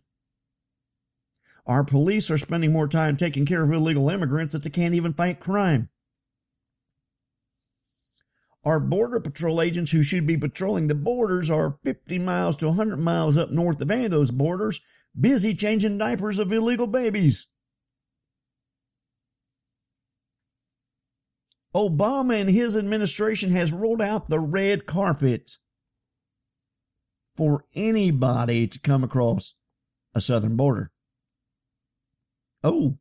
Our 1.65 1.83
police 1.83 2.31
are 2.31 2.37
spending 2.37 2.71
more 2.71 2.87
time 2.87 3.17
taking 3.17 3.45
care 3.45 3.61
of 3.61 3.73
illegal 3.73 4.09
immigrants 4.09 4.53
that 4.53 4.63
they 4.63 4.69
can't 4.69 4.95
even 4.95 5.13
fight 5.13 5.41
crime. 5.41 5.89
Our 8.63 8.79
Border 8.79 9.19
Patrol 9.19 9.61
agents 9.61 9.91
who 9.91 10.01
should 10.01 10.25
be 10.25 10.37
patrolling 10.37 10.87
the 10.87 10.95
borders 10.95 11.51
are 11.51 11.77
50 11.83 12.19
miles 12.19 12.55
to 12.55 12.67
100 12.67 12.95
miles 12.95 13.35
up 13.35 13.51
north 13.51 13.81
of 13.81 13.91
any 13.91 14.05
of 14.05 14.11
those 14.11 14.31
borders, 14.31 14.79
busy 15.19 15.53
changing 15.53 15.97
diapers 15.97 16.39
of 16.39 16.53
illegal 16.53 16.87
babies. 16.87 17.49
Obama 21.75 22.39
and 22.39 22.49
his 22.49 22.77
administration 22.77 23.51
has 23.51 23.73
rolled 23.73 24.01
out 24.01 24.29
the 24.29 24.39
red 24.39 24.85
carpet 24.85 25.57
for 27.35 27.65
anybody 27.75 28.65
to 28.65 28.79
come 28.79 29.03
across 29.03 29.55
a 30.13 30.21
southern 30.21 30.55
border. 30.55 30.91
Oh, 32.63 32.97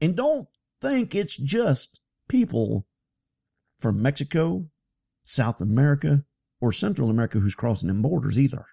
and 0.00 0.16
don't 0.16 0.46
think 0.80 1.14
it's 1.14 1.36
just 1.36 2.00
people 2.28 2.86
from 3.80 4.00
Mexico, 4.00 4.70
South 5.24 5.60
America, 5.60 6.24
or 6.60 6.72
Central 6.72 7.10
America 7.10 7.40
who's 7.40 7.56
crossing 7.56 7.88
them 7.88 8.00
borders 8.00 8.38
either. 8.38 8.66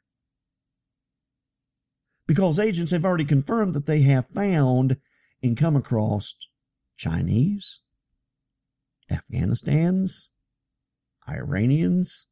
Because 2.27 2.59
agents 2.59 2.91
have 2.91 3.05
already 3.05 3.25
confirmed 3.25 3.73
that 3.73 3.87
they 3.87 4.01
have 4.01 4.27
found 4.27 4.97
and 5.41 5.57
come 5.57 5.75
across 5.75 6.35
Chinese, 6.95 7.81
Afghanistan's, 9.09 10.31
Iranians, 11.27 12.27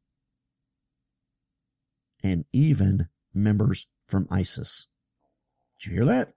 and 2.22 2.44
even 2.52 3.08
members 3.34 3.88
from 4.06 4.26
ISIS. 4.30 4.88
Did 5.78 5.86
you 5.86 5.94
hear 5.96 6.04
that? 6.06 6.32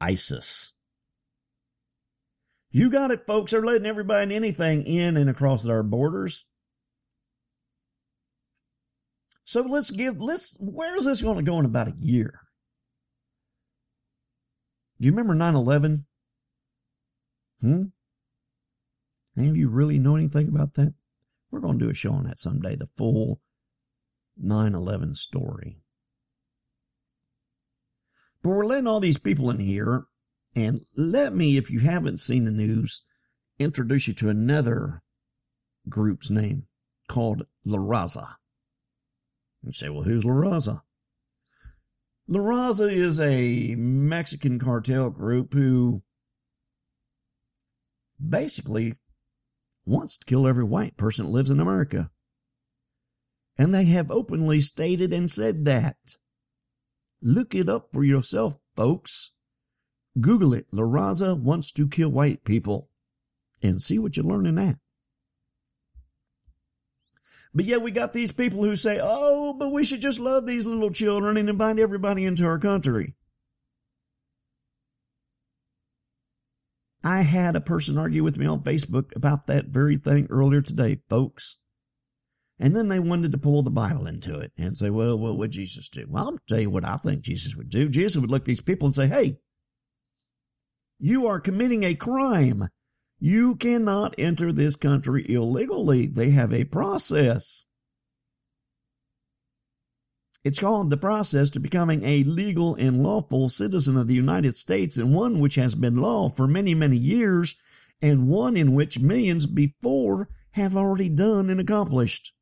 ISIS. 0.00 0.74
You 2.70 2.90
got 2.90 3.10
it, 3.10 3.26
folks. 3.26 3.52
They're 3.52 3.62
letting 3.62 3.86
everybody 3.86 4.24
and 4.24 4.32
anything 4.32 4.84
in 4.84 5.16
and 5.16 5.30
across 5.30 5.66
our 5.66 5.82
borders. 5.82 6.44
So 9.44 9.62
let's 9.62 9.90
give, 9.90 10.20
let's, 10.20 10.56
where 10.60 10.96
is 10.96 11.06
this 11.06 11.22
going 11.22 11.38
to 11.38 11.42
go 11.42 11.58
in 11.58 11.64
about 11.64 11.88
a 11.88 11.94
year? 11.98 12.40
Do 15.00 15.06
you 15.06 15.12
remember 15.12 15.34
9 15.34 15.54
11? 15.54 16.06
Hmm? 17.62 17.82
Any 19.38 19.48
of 19.48 19.56
you 19.56 19.68
really 19.68 19.98
know 19.98 20.16
anything 20.16 20.48
about 20.48 20.74
that? 20.74 20.94
We're 21.50 21.60
going 21.60 21.78
to 21.78 21.84
do 21.84 21.90
a 21.90 21.94
show 21.94 22.12
on 22.12 22.24
that 22.24 22.38
someday, 22.38 22.74
the 22.74 22.88
full 22.96 23.40
9 24.36 24.74
11 24.74 25.14
story. 25.14 25.78
But 28.42 28.50
we're 28.50 28.66
letting 28.66 28.86
all 28.86 29.00
these 29.00 29.18
people 29.18 29.50
in 29.50 29.58
here, 29.58 30.06
and 30.54 30.80
let 30.96 31.34
me, 31.34 31.56
if 31.56 31.70
you 31.70 31.80
haven't 31.80 32.18
seen 32.18 32.44
the 32.44 32.50
news, 32.50 33.04
introduce 33.58 34.08
you 34.08 34.14
to 34.14 34.28
another 34.28 35.02
group's 35.88 36.30
name 36.30 36.66
called 37.08 37.46
La 37.64 37.78
Raza. 37.78 38.34
You 39.62 39.72
say, 39.72 39.88
well, 39.88 40.02
who's 40.02 40.24
La 40.24 40.32
Raza? 40.32 40.82
La 42.28 42.40
Raza 42.40 42.90
is 42.90 43.18
a 43.20 43.74
Mexican 43.76 44.58
cartel 44.58 45.10
group 45.10 45.54
who 45.54 46.02
basically 48.24 48.94
wants 49.88 50.18
to 50.18 50.26
kill 50.26 50.46
every 50.46 50.64
white 50.64 50.96
person 50.96 51.24
that 51.26 51.32
lives 51.32 51.50
in 51.50 51.60
America. 51.60 52.10
And 53.56 53.74
they 53.74 53.86
have 53.86 54.10
openly 54.10 54.60
stated 54.60 55.12
and 55.12 55.30
said 55.30 55.64
that. 55.64 55.96
Look 57.20 57.54
it 57.54 57.68
up 57.68 57.88
for 57.92 58.04
yourself, 58.04 58.56
folks. 58.76 59.32
Google 60.20 60.54
it. 60.54 60.66
La 60.72 60.84
Raza 60.84 61.40
wants 61.40 61.72
to 61.72 61.88
kill 61.88 62.10
white 62.10 62.44
people 62.44 62.88
and 63.62 63.80
see 63.80 63.98
what 63.98 64.16
you 64.16 64.22
learn 64.22 64.46
in 64.46 64.54
that. 64.56 64.78
But 67.54 67.64
yet 67.64 67.82
we 67.82 67.90
got 67.90 68.12
these 68.12 68.30
people 68.30 68.62
who 68.62 68.76
say, 68.76 69.00
oh, 69.02 69.54
but 69.54 69.72
we 69.72 69.82
should 69.84 70.00
just 70.00 70.20
love 70.20 70.46
these 70.46 70.66
little 70.66 70.90
children 70.90 71.36
and 71.36 71.48
invite 71.48 71.78
everybody 71.78 72.24
into 72.24 72.44
our 72.44 72.58
country. 72.58 73.14
I 77.04 77.22
had 77.22 77.54
a 77.54 77.60
person 77.60 77.96
argue 77.96 78.24
with 78.24 78.38
me 78.38 78.46
on 78.46 78.62
Facebook 78.62 79.14
about 79.14 79.46
that 79.46 79.66
very 79.66 79.96
thing 79.96 80.26
earlier 80.30 80.60
today, 80.60 80.98
folks. 81.08 81.56
And 82.58 82.74
then 82.74 82.88
they 82.88 82.98
wanted 82.98 83.30
to 83.32 83.38
pull 83.38 83.62
the 83.62 83.70
Bible 83.70 84.06
into 84.06 84.40
it 84.40 84.52
and 84.58 84.76
say, 84.76 84.90
well, 84.90 85.16
what 85.16 85.38
would 85.38 85.52
Jesus 85.52 85.88
do? 85.88 86.06
Well, 86.08 86.24
I'll 86.24 86.38
tell 86.48 86.60
you 86.60 86.70
what 86.70 86.84
I 86.84 86.96
think 86.96 87.22
Jesus 87.22 87.54
would 87.54 87.70
do. 87.70 87.88
Jesus 87.88 88.20
would 88.20 88.30
look 88.30 88.42
at 88.42 88.46
these 88.46 88.60
people 88.60 88.86
and 88.86 88.94
say, 88.94 89.06
hey, 89.06 89.38
you 90.98 91.28
are 91.28 91.38
committing 91.38 91.84
a 91.84 91.94
crime. 91.94 92.64
You 93.20 93.54
cannot 93.54 94.16
enter 94.18 94.52
this 94.52 94.74
country 94.74 95.24
illegally. 95.28 96.06
They 96.06 96.30
have 96.30 96.52
a 96.52 96.64
process. 96.64 97.66
It's 100.44 100.60
called 100.60 100.90
the 100.90 100.96
process 100.96 101.50
to 101.50 101.60
becoming 101.60 102.04
a 102.04 102.22
legal 102.22 102.74
and 102.76 103.02
lawful 103.02 103.48
citizen 103.48 103.96
of 103.96 104.08
the 104.08 104.14
United 104.14 104.54
States 104.54 104.96
and 104.96 105.14
one 105.14 105.40
which 105.40 105.56
has 105.56 105.74
been 105.74 105.96
law 105.96 106.28
for 106.28 106.46
many, 106.46 106.74
many 106.74 106.96
years 106.96 107.56
and 108.00 108.28
one 108.28 108.56
in 108.56 108.74
which 108.74 109.00
millions 109.00 109.46
before 109.46 110.28
have 110.52 110.76
already 110.76 111.08
done 111.08 111.50
and 111.50 111.60
accomplished. 111.60 112.32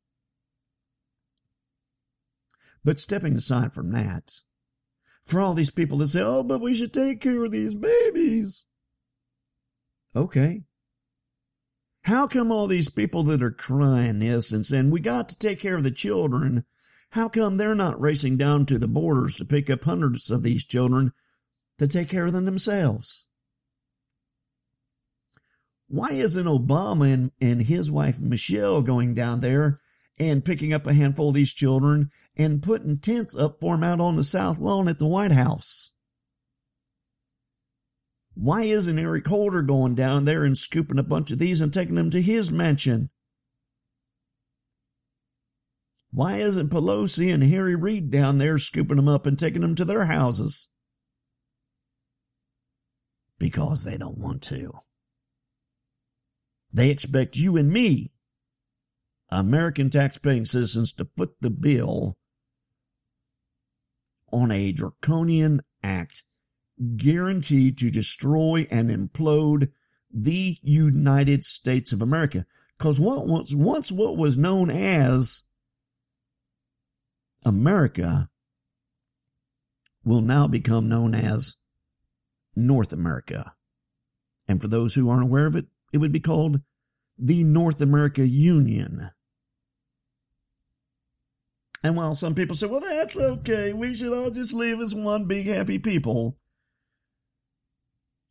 But 2.83 2.99
stepping 2.99 3.35
aside 3.35 3.73
from 3.73 3.91
that, 3.91 4.31
for 5.23 5.41
all 5.41 5.53
these 5.53 5.71
people 5.71 5.97
that 5.97 6.07
say, 6.07 6.21
oh, 6.21 6.43
but 6.43 6.61
we 6.61 6.73
should 6.73 6.93
take 6.93 7.19
care 7.19 7.43
of 7.43 7.51
these 7.51 7.75
babies. 7.75 8.65
Okay. 10.15 10.63
How 12.03 12.27
come 12.27 12.51
all 12.51 12.67
these 12.67 12.89
people 12.89 13.23
that 13.23 13.43
are 13.43 13.51
crying 13.51 14.19
this 14.19 14.53
and 14.53 14.65
saying, 14.65 14.91
we 14.91 15.01
got 15.01 15.27
to 15.29 15.37
take 15.37 15.59
care 15.59 15.75
of 15.75 15.83
the 15.83 15.91
children, 15.91 16.63
how 17.11 17.29
come 17.29 17.57
they're 17.57 17.75
not 17.75 17.99
racing 17.99 18.37
down 18.37 18.65
to 18.65 18.77
the 18.77 18.87
borders 18.87 19.37
to 19.37 19.45
pick 19.45 19.69
up 19.69 19.83
hundreds 19.83 20.29
of 20.29 20.43
these 20.43 20.65
children 20.65 21.11
to 21.77 21.87
take 21.87 22.09
care 22.09 22.25
of 22.25 22.33
them 22.33 22.45
themselves? 22.45 23.27
Why 25.87 26.11
isn't 26.11 26.45
Obama 26.45 27.13
and, 27.13 27.31
and 27.39 27.61
his 27.61 27.89
wife 27.89 28.19
Michelle 28.19 28.81
going 28.81 29.13
down 29.13 29.39
there 29.39 29.79
and 30.17 30.43
picking 30.43 30.73
up 30.73 30.85
a 30.85 30.93
handful 30.93 31.29
of 31.29 31.35
these 31.35 31.53
children 31.53 32.11
and 32.35 32.61
putting 32.61 32.97
tents 32.97 33.35
up 33.35 33.61
for 33.61 33.75
them 33.75 33.83
out 33.83 34.01
on 34.01 34.15
the 34.15 34.23
south 34.23 34.59
lawn 34.59 34.89
at 34.89 34.99
the 34.99 35.07
White 35.07 35.31
House? 35.31 35.93
Why 38.33 38.63
isn't 38.63 38.99
Eric 38.99 39.27
Holder 39.27 39.61
going 39.61 39.95
down 39.95 40.25
there 40.25 40.43
and 40.43 40.57
scooping 40.57 40.99
a 40.99 41.03
bunch 41.03 41.31
of 41.31 41.39
these 41.39 41.61
and 41.61 41.73
taking 41.73 41.95
them 41.95 42.11
to 42.11 42.21
his 42.21 42.51
mansion? 42.51 43.09
Why 46.17 46.37
isn't 46.37 46.71
Pelosi 46.71 47.31
and 47.31 47.43
Harry 47.43 47.75
Reid 47.75 48.09
down 48.09 48.39
there 48.39 48.57
scooping 48.57 48.95
them 48.95 49.07
up 49.07 49.27
and 49.27 49.37
taking 49.37 49.61
them 49.61 49.75
to 49.75 49.85
their 49.85 50.05
houses? 50.05 50.71
Because 53.37 53.83
they 53.83 53.97
don't 53.97 54.17
want 54.17 54.41
to. 54.45 54.71
They 56.73 56.89
expect 56.89 57.37
you 57.37 57.55
and 57.55 57.69
me 57.69 58.13
American 59.29 59.91
taxpaying 59.91 60.47
citizens 60.47 60.91
to 60.93 61.07
foot 61.15 61.35
the 61.39 61.51
bill 61.51 62.17
on 64.33 64.49
a 64.49 64.71
draconian 64.71 65.61
act 65.83 66.23
guaranteed 66.95 67.77
to 67.77 67.91
destroy 67.91 68.65
and 68.71 68.89
implode 68.89 69.71
the 70.11 70.57
United 70.63 71.45
States 71.45 71.91
of 71.91 72.01
America. 72.01 72.47
Because 72.75 72.99
what 72.99 73.27
was 73.27 73.53
once 73.53 73.91
what 73.91 74.17
was 74.17 74.35
known 74.35 74.71
as 74.71 75.43
America 77.45 78.29
will 80.03 80.21
now 80.21 80.47
become 80.47 80.87
known 80.87 81.13
as 81.13 81.57
North 82.55 82.93
America. 82.93 83.53
And 84.47 84.61
for 84.61 84.67
those 84.67 84.95
who 84.95 85.09
aren't 85.09 85.23
aware 85.23 85.45
of 85.45 85.55
it, 85.55 85.65
it 85.91 85.97
would 85.97 86.11
be 86.11 86.19
called 86.19 86.61
the 87.17 87.43
North 87.43 87.81
America 87.81 88.27
Union. 88.27 89.09
And 91.83 91.95
while 91.95 92.15
some 92.15 92.35
people 92.35 92.55
say, 92.55 92.67
well, 92.67 92.79
that's 92.79 93.17
okay, 93.17 93.73
we 93.73 93.93
should 93.93 94.13
all 94.13 94.31
just 94.31 94.53
live 94.53 94.79
as 94.79 94.95
one 94.95 95.25
big 95.25 95.45
happy 95.45 95.79
people, 95.79 96.37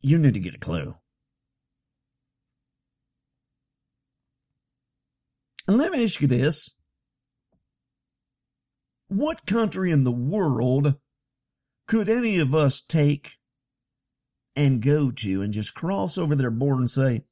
you 0.01 0.17
need 0.17 0.33
to 0.33 0.39
get 0.39 0.55
a 0.55 0.59
clue. 0.59 0.93
And 5.67 5.77
let 5.77 5.91
me 5.91 6.03
ask 6.03 6.21
you 6.21 6.27
this. 6.27 6.76
What 9.07 9.45
country 9.45 9.91
in 9.91 10.03
the 10.03 10.11
world 10.11 10.95
could 11.87 12.09
any 12.09 12.37
of 12.39 12.53
us 12.53 12.81
take 12.81 13.37
and 14.55 14.81
go 14.81 15.09
to 15.11 15.41
and 15.41 15.53
just 15.53 15.75
cross 15.75 16.17
over 16.17 16.35
their 16.35 16.51
border 16.51 16.79
and 16.79 16.89
say, 16.89 17.23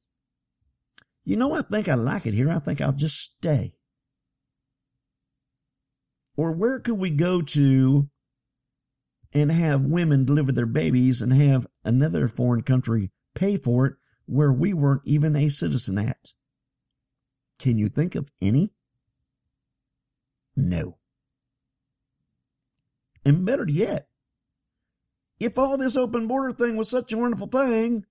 you 1.24 1.36
know, 1.36 1.52
I 1.54 1.62
think 1.62 1.88
I 1.88 1.94
like 1.94 2.24
it 2.24 2.34
here. 2.34 2.50
I 2.50 2.60
think 2.60 2.80
I'll 2.80 2.92
just 2.92 3.20
stay. 3.20 3.74
Or 6.36 6.52
where 6.52 6.78
could 6.78 6.98
we 6.98 7.10
go 7.10 7.42
to 7.42 8.08
and 9.32 9.50
have 9.50 9.84
women 9.84 10.24
deliver 10.24 10.52
their 10.52 10.66
babies 10.66 11.20
and 11.20 11.32
have 11.32 11.66
another 11.84 12.28
foreign 12.28 12.62
country 12.62 13.10
pay 13.34 13.56
for 13.56 13.86
it 13.86 13.94
where 14.26 14.52
we 14.52 14.72
weren't 14.72 15.02
even 15.04 15.34
a 15.34 15.48
citizen 15.48 15.98
at? 15.98 16.32
Can 17.58 17.76
you 17.76 17.88
think 17.88 18.14
of 18.14 18.30
any? 18.40 18.72
No. 20.54 20.98
And 23.26 23.44
better 23.44 23.66
yet, 23.68 24.06
if 25.40 25.58
all 25.58 25.76
this 25.76 25.96
open 25.96 26.28
border 26.28 26.52
thing 26.52 26.76
was 26.76 26.88
such 26.88 27.12
a 27.12 27.18
wonderful 27.18 27.48
thing, 27.48 28.06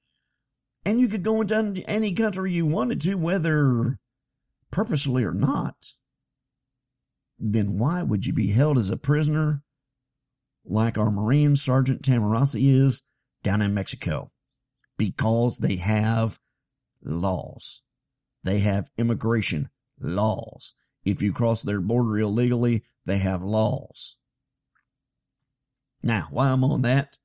and 0.84 0.99
you 0.99 1.08
could 1.08 1.23
go 1.23 1.39
into 1.39 1.82
any 1.88 2.13
country 2.13 2.51
you 2.51 2.65
wanted 2.65 2.99
to, 2.99 3.15
whether 3.15 3.97
purposely 4.71 5.23
or 5.23 5.32
not, 5.32 5.95
then 7.39 7.80
why 7.80 8.04
would 8.04 8.25
you 8.25 8.34
be 8.34 8.49
held 8.49 8.78
as 8.78 8.89
a 8.89 8.97
prisoner 8.97 9.63
like 10.65 10.97
our 10.97 11.12
Marine 11.12 11.56
Sergeant 11.56 12.01
Tahmooressi 12.01 12.75
is 12.75 13.04
down 13.41 13.62
in 13.62 13.73
Mexico? 13.73 14.34
Because 14.97 15.60
they 15.60 15.78
have 15.78 16.39
laws. 17.01 17.84
They 18.43 18.60
have 18.60 18.89
immigration 18.97 19.69
laws. 19.97 20.75
If 21.06 21.21
you 21.21 21.32
cross 21.32 21.62
their 21.62 21.80
border 21.80 22.19
illegally, 22.19 22.84
they 23.06 23.19
have 23.19 23.43
laws. 23.43 24.17
Now, 26.06 26.28
while 26.30 26.54
I'm 26.54 26.63
on 26.63 26.84
that, 26.84 27.18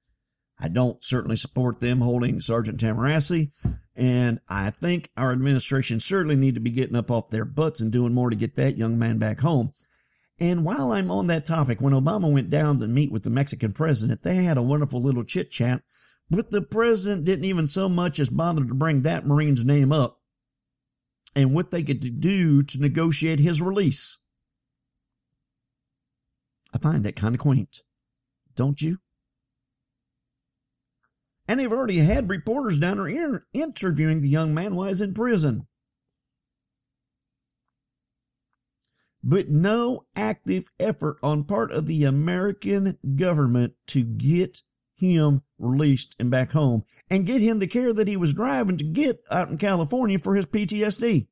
I 0.58 0.68
don't 0.68 1.04
certainly 1.04 1.36
support 1.36 1.80
them 1.80 2.00
holding 2.00 2.40
Sergeant 2.40 2.80
Tahmooressi, 2.80 3.52
and 3.94 4.40
I 4.48 4.70
think 4.70 5.10
our 5.18 5.32
administration 5.32 6.00
certainly 6.00 6.34
need 6.34 6.54
to 6.54 6.60
be 6.60 6.70
getting 6.70 6.96
up 6.96 7.10
off 7.10 7.28
their 7.28 7.44
butts 7.44 7.82
and 7.82 7.92
doing 7.92 8.14
more 8.14 8.30
to 8.30 8.36
get 8.36 8.54
that 8.54 8.78
young 8.78 8.98
man 8.98 9.18
back 9.18 9.40
home. 9.40 9.72
And 10.38 10.64
while 10.64 10.92
I'm 10.92 11.10
on 11.10 11.26
that 11.26 11.44
topic, 11.44 11.82
when 11.82 11.92
Obama 11.92 12.32
went 12.32 12.48
down 12.48 12.80
to 12.80 12.88
meet 12.88 13.12
with 13.12 13.22
the 13.22 13.30
Mexican 13.30 13.72
president, 13.72 14.22
they 14.22 14.36
had 14.36 14.56
a 14.56 14.62
wonderful 14.62 15.02
little 15.02 15.24
chit 15.24 15.50
chat, 15.50 15.82
but 16.30 16.50
the 16.50 16.62
president 16.62 17.26
didn't 17.26 17.44
even 17.44 17.68
so 17.68 17.86
much 17.86 18.18
as 18.18 18.30
bother 18.30 18.64
to 18.64 18.74
bring 18.74 19.02
that 19.02 19.26
Marine's 19.26 19.64
name 19.64 19.92
up 19.92 20.20
and 21.36 21.54
what 21.54 21.70
they 21.70 21.82
could 21.82 22.00
do 22.00 22.62
to 22.62 22.80
negotiate 22.80 23.40
his 23.40 23.60
release. 23.60 24.20
I 26.72 26.78
find 26.78 27.04
that 27.04 27.16
kind 27.16 27.34
of 27.34 27.40
quaint, 27.40 27.82
don't 28.60 28.82
you? 28.82 28.98
And 31.48 31.58
they've 31.58 31.72
already 31.72 31.96
had 31.96 32.28
reporters 32.28 32.78
down 32.78 32.98
there 32.98 33.46
interviewing 33.54 34.20
the 34.20 34.28
young 34.28 34.52
man 34.52 34.74
while 34.74 34.88
he's 34.88 35.00
in 35.00 35.14
prison. 35.14 35.66
But 39.24 39.48
no 39.48 40.04
active 40.14 40.68
effort 40.78 41.16
on 41.22 41.44
part 41.44 41.72
of 41.72 41.86
the 41.86 42.04
American 42.04 42.98
government 43.16 43.76
to 43.86 44.02
get 44.02 44.60
him 44.94 45.40
released 45.58 46.14
and 46.18 46.30
back 46.30 46.52
home 46.52 46.84
and 47.08 47.24
get 47.24 47.40
him 47.40 47.60
the 47.60 47.66
care 47.66 47.94
that 47.94 48.08
he 48.08 48.16
was 48.18 48.34
driving 48.34 48.76
to 48.76 48.84
get 48.84 49.22
out 49.30 49.48
in 49.48 49.56
California 49.56 50.18
for 50.18 50.34
his 50.34 50.44
PTSD. 50.44 51.28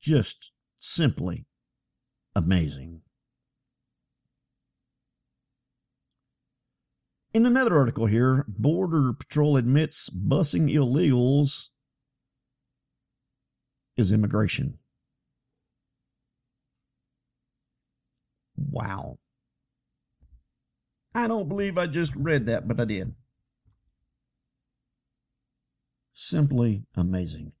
Just 0.00 0.52
simply 0.76 1.44
amazing. 2.34 3.02
In 7.32 7.46
another 7.46 7.78
article 7.78 8.06
here, 8.06 8.44
Border 8.48 9.12
Patrol 9.12 9.56
admits 9.56 10.10
busing 10.10 10.72
illegals 10.72 11.68
is 13.96 14.10
immigration. 14.10 14.78
Wow. 18.56 19.18
I 21.14 21.28
don't 21.28 21.48
believe 21.48 21.78
I 21.78 21.86
just 21.86 22.14
read 22.16 22.46
that, 22.46 22.66
but 22.66 22.80
I 22.80 22.84
did. 22.84 23.14
Simply 26.12 26.84
amazing. 26.96 27.52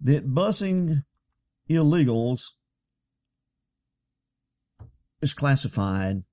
That 0.00 0.34
busing 0.34 1.04
illegals 1.68 2.52
is 5.20 5.34
classified 5.34 6.24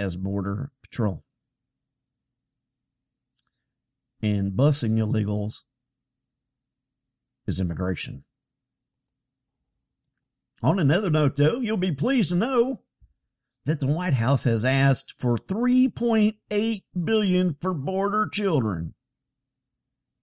as 0.00 0.16
Border 0.16 0.72
Patrol. 0.82 1.22
And 4.22 4.52
busing 4.52 4.98
illegals 4.98 5.60
is 7.46 7.60
immigration. 7.60 8.24
On 10.62 10.78
another 10.78 11.10
note, 11.10 11.36
though, 11.36 11.60
you'll 11.60 11.76
be 11.76 11.92
pleased 11.92 12.30
to 12.30 12.36
know 12.36 12.80
that 13.64 13.80
the 13.80 13.86
White 13.86 14.14
House 14.14 14.44
has 14.44 14.64
asked 14.64 15.14
for 15.18 15.36
3.8 15.36 16.82
billion 17.04 17.56
for 17.60 17.74
border 17.74 18.26
children. 18.30 18.94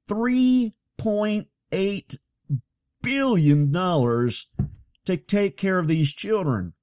3.8 0.09 2.17
billion 3.01 3.71
dollars 3.71 4.51
to 5.05 5.17
take 5.17 5.57
care 5.57 5.79
of 5.79 5.87
these 5.87 6.13
children. 6.13 6.73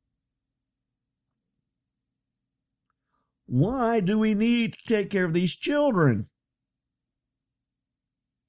Why 3.47 4.01
do 4.01 4.19
we 4.19 4.35
need 4.35 4.75
to 4.75 4.85
take 4.87 5.11
care 5.11 5.25
of 5.25 5.35
these 5.35 5.55
children? 5.55 6.29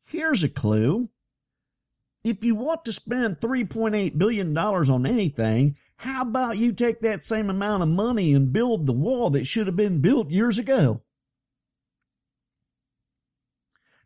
Here's 0.07 0.43
a 0.43 0.49
clue. 0.49 1.09
If 2.23 2.43
you 2.43 2.55
want 2.55 2.85
to 2.85 2.91
spend 2.91 3.39
$3.8 3.39 4.17
billion 4.17 4.57
on 4.57 5.05
anything, 5.05 5.75
how 5.97 6.23
about 6.23 6.57
you 6.57 6.73
take 6.73 7.01
that 7.01 7.21
same 7.21 7.49
amount 7.49 7.83
of 7.83 7.89
money 7.89 8.33
and 8.33 8.51
build 8.51 8.85
the 8.85 8.93
wall 8.93 9.29
that 9.31 9.45
should 9.45 9.67
have 9.67 9.75
been 9.75 10.01
built 10.01 10.31
years 10.31 10.57
ago? 10.57 11.03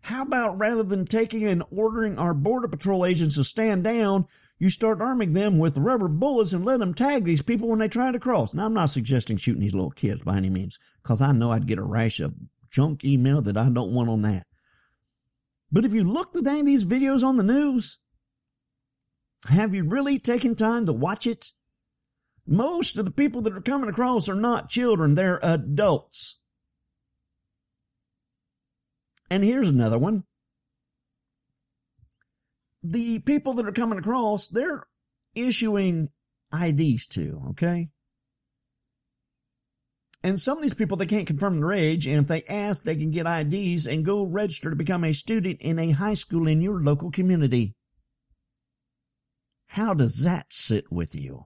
How 0.01 0.23
about 0.23 0.57
rather 0.57 0.83
than 0.83 1.05
taking 1.05 1.45
and 1.45 1.63
ordering 1.71 2.17
our 2.17 2.33
Border 2.33 2.67
Patrol 2.67 3.05
agents 3.05 3.35
to 3.35 3.43
stand 3.43 3.83
down, 3.83 4.27
you 4.59 4.69
start 4.69 5.01
arming 5.01 5.33
them 5.33 5.57
with 5.57 5.77
rubber 5.77 6.09
bullets 6.09 6.53
and 6.53 6.65
let 6.65 6.79
them 6.79 6.93
tag 6.93 7.23
these 7.23 7.41
people 7.41 7.69
when 7.69 7.79
they 7.79 7.87
try 7.87 8.11
to 8.11 8.19
cross? 8.19 8.53
Now, 8.53 8.65
I'm 8.65 8.73
not 8.73 8.89
suggesting 8.89 9.37
shooting 9.37 9.61
these 9.61 9.73
little 9.73 9.91
kids 9.91 10.21
by 10.21 10.37
any 10.37 10.49
means, 10.49 10.77
because 11.01 11.21
I 11.21 11.31
know 11.31 11.51
I'd 11.51 11.65
get 11.65 11.79
a 11.79 11.83
rash 11.83 12.19
of 12.19 12.35
junk 12.69 13.03
email 13.03 13.41
that 13.41 13.57
I 13.57 13.69
don't 13.69 13.93
want 13.93 14.09
on 14.09 14.21
that. 14.23 14.45
But 15.71 15.85
if 15.85 15.93
you 15.93 16.03
look 16.03 16.35
at 16.35 16.45
any 16.45 16.59
of 16.59 16.65
these 16.65 16.85
videos 16.85 17.23
on 17.23 17.37
the 17.37 17.43
news, 17.43 17.99
have 19.47 19.73
you 19.73 19.85
really 19.85 20.19
taken 20.19 20.55
time 20.55 20.85
to 20.85 20.93
watch 20.93 21.25
it? 21.25 21.51
Most 22.45 22.97
of 22.97 23.05
the 23.05 23.11
people 23.11 23.41
that 23.43 23.53
are 23.53 23.61
coming 23.61 23.89
across 23.89 24.27
are 24.27 24.35
not 24.35 24.69
children, 24.69 25.15
they're 25.15 25.39
adults. 25.41 26.39
And 29.29 29.43
here's 29.43 29.69
another 29.69 29.99
one. 29.99 30.23
The 32.81 33.19
people 33.19 33.53
that 33.53 33.67
are 33.67 33.71
coming 33.71 33.99
across, 33.99 34.47
they're 34.47 34.87
issuing 35.35 36.09
IDs 36.53 37.07
to, 37.07 37.41
okay? 37.51 37.89
And 40.23 40.39
some 40.39 40.57
of 40.57 40.63
these 40.63 40.73
people, 40.73 40.97
they 40.97 41.05
can't 41.05 41.27
confirm 41.27 41.57
their 41.57 41.71
age, 41.71 42.05
and 42.05 42.19
if 42.19 42.27
they 42.27 42.43
ask, 42.43 42.83
they 42.83 42.95
can 42.95 43.11
get 43.11 43.25
IDs 43.25 43.85
and 43.85 44.05
go 44.05 44.23
register 44.23 44.69
to 44.69 44.75
become 44.75 45.03
a 45.03 45.13
student 45.13 45.61
in 45.61 45.79
a 45.79 45.91
high 45.91 46.13
school 46.13 46.47
in 46.47 46.61
your 46.61 46.81
local 46.81 47.09
community. 47.09 47.73
How 49.67 49.93
does 49.93 50.23
that 50.23 50.51
sit 50.51 50.91
with 50.91 51.15
you? 51.15 51.45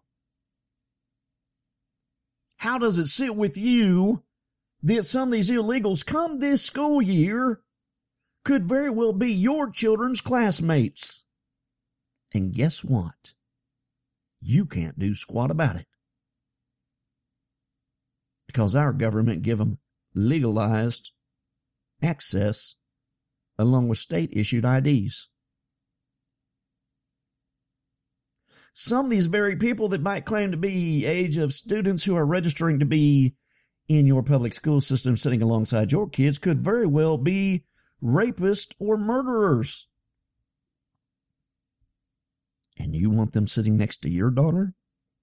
How 2.58 2.78
does 2.78 2.98
it 2.98 3.08
sit 3.08 3.36
with 3.36 3.58
you 3.58 4.24
that 4.82 5.04
some 5.04 5.30
of 5.30 5.34
these 5.34 5.52
illegals 5.52 6.06
come 6.06 6.39
this 6.39 6.63
school 6.63 7.02
year 7.02 7.62
could 8.43 8.67
very 8.67 8.89
well 8.89 9.13
be 9.13 9.32
your 9.32 9.69
children's 9.69 10.21
classmates? 10.21 11.25
And 12.34 12.53
guess 12.53 12.84
what? 12.84 13.34
You 14.41 14.65
can't 14.65 14.99
do 14.99 15.15
squat 15.15 15.51
about 15.51 15.75
it. 15.75 15.88
Because 18.47 18.75
our 18.75 18.93
government 18.93 19.43
give 19.43 19.58
them 19.58 19.79
legalized 20.13 21.12
access 22.01 22.75
along 23.58 23.88
with 23.88 23.97
state 23.97 24.29
issued 24.34 24.65
IDs. 24.65 25.29
some 28.73 29.06
of 29.06 29.12
these 29.12 29.27
very 29.27 29.56
people 29.56 29.88
that 29.89 30.01
might 30.01 30.25
claim 30.25 30.51
to 30.51 30.58
be 30.58 31.06
age 31.06 31.38
of 31.38 31.53
students 31.53 32.03
who 32.03 32.15
are 32.15 32.25
registering 32.25 32.79
to 32.79 32.86
be 32.86 33.36
in 33.88 34.08
your 34.08 34.23
public 34.23 34.53
school 34.53 34.82
system 34.82 35.15
sitting 35.15 35.41
alongside 35.41 35.91
your 35.91 36.10
kids 36.10 36.39
could 36.39 36.63
very 36.63 36.88
well 36.88 37.17
be 37.17 37.63
rapists 38.04 38.76
or 38.80 38.98
murderers. 38.98 39.88
And 42.78 42.96
you 42.96 43.10
want 43.10 43.34
them 43.34 43.48
sitting 43.48 43.78
next 43.78 44.00
to 44.00 44.10
your 44.10 44.32
daughter 44.32 44.74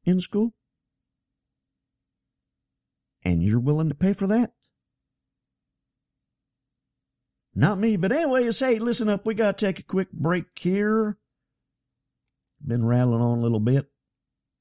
in 0.04 0.20
school? 0.20 0.54
And 3.24 3.42
you're 3.42 3.60
willing 3.60 3.88
to 3.88 3.94
pay 3.94 4.12
for 4.12 4.26
that? 4.28 4.52
Not 7.54 7.78
me, 7.78 7.96
but 7.96 8.12
anyway, 8.12 8.50
hey, 8.50 8.78
listen 8.78 9.08
up. 9.08 9.26
We 9.26 9.34
got 9.34 9.58
to 9.58 9.66
take 9.66 9.80
a 9.80 9.82
quick 9.82 10.10
break 10.12 10.46
here 10.54 11.18
been 12.66 12.84
rattling 12.84 13.20
on 13.20 13.38
a 13.38 13.40
little 13.40 13.60
bit. 13.60 13.86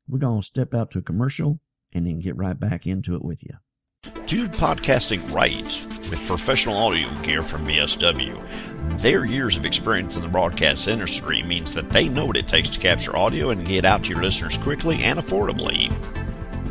We're 0.07 0.19
going 0.19 0.41
to 0.41 0.45
step 0.45 0.73
out 0.73 0.91
to 0.91 0.99
a 0.99 1.03
commercial 1.03 1.59
and 1.93 2.07
then 2.07 2.19
get 2.19 2.37
right 2.37 2.59
back 2.59 2.87
into 2.87 3.15
it 3.15 3.23
with 3.23 3.43
you. 3.43 3.55
Do 4.03 4.47
podcasting 4.47 5.35
right 5.35 5.61
with 6.09 6.25
professional 6.25 6.77
audio 6.77 7.09
gear 7.21 7.43
from 7.43 7.65
BSW. 7.67 9.01
Their 9.01 9.25
years 9.25 9.57
of 9.57 9.65
experience 9.65 10.15
in 10.15 10.21
the 10.21 10.29
broadcast 10.29 10.87
industry 10.87 11.43
means 11.43 11.73
that 11.73 11.89
they 11.89 12.07
know 12.07 12.25
what 12.25 12.37
it 12.37 12.47
takes 12.47 12.69
to 12.69 12.79
capture 12.79 13.13
audio 13.17 13.49
and 13.49 13.67
get 13.67 13.83
out 13.83 14.03
to 14.03 14.11
your 14.11 14.23
listeners 14.23 14.57
quickly 14.59 15.03
and 15.03 15.19
affordably. 15.19 15.91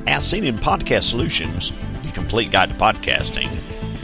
As 0.07 0.27
seen 0.27 0.45
in 0.45 0.57
Podcast 0.57 1.11
Solutions, 1.11 1.73
the 2.03 2.11
complete 2.12 2.51
guide 2.51 2.71
to 2.71 2.77
podcasting, 2.77 3.51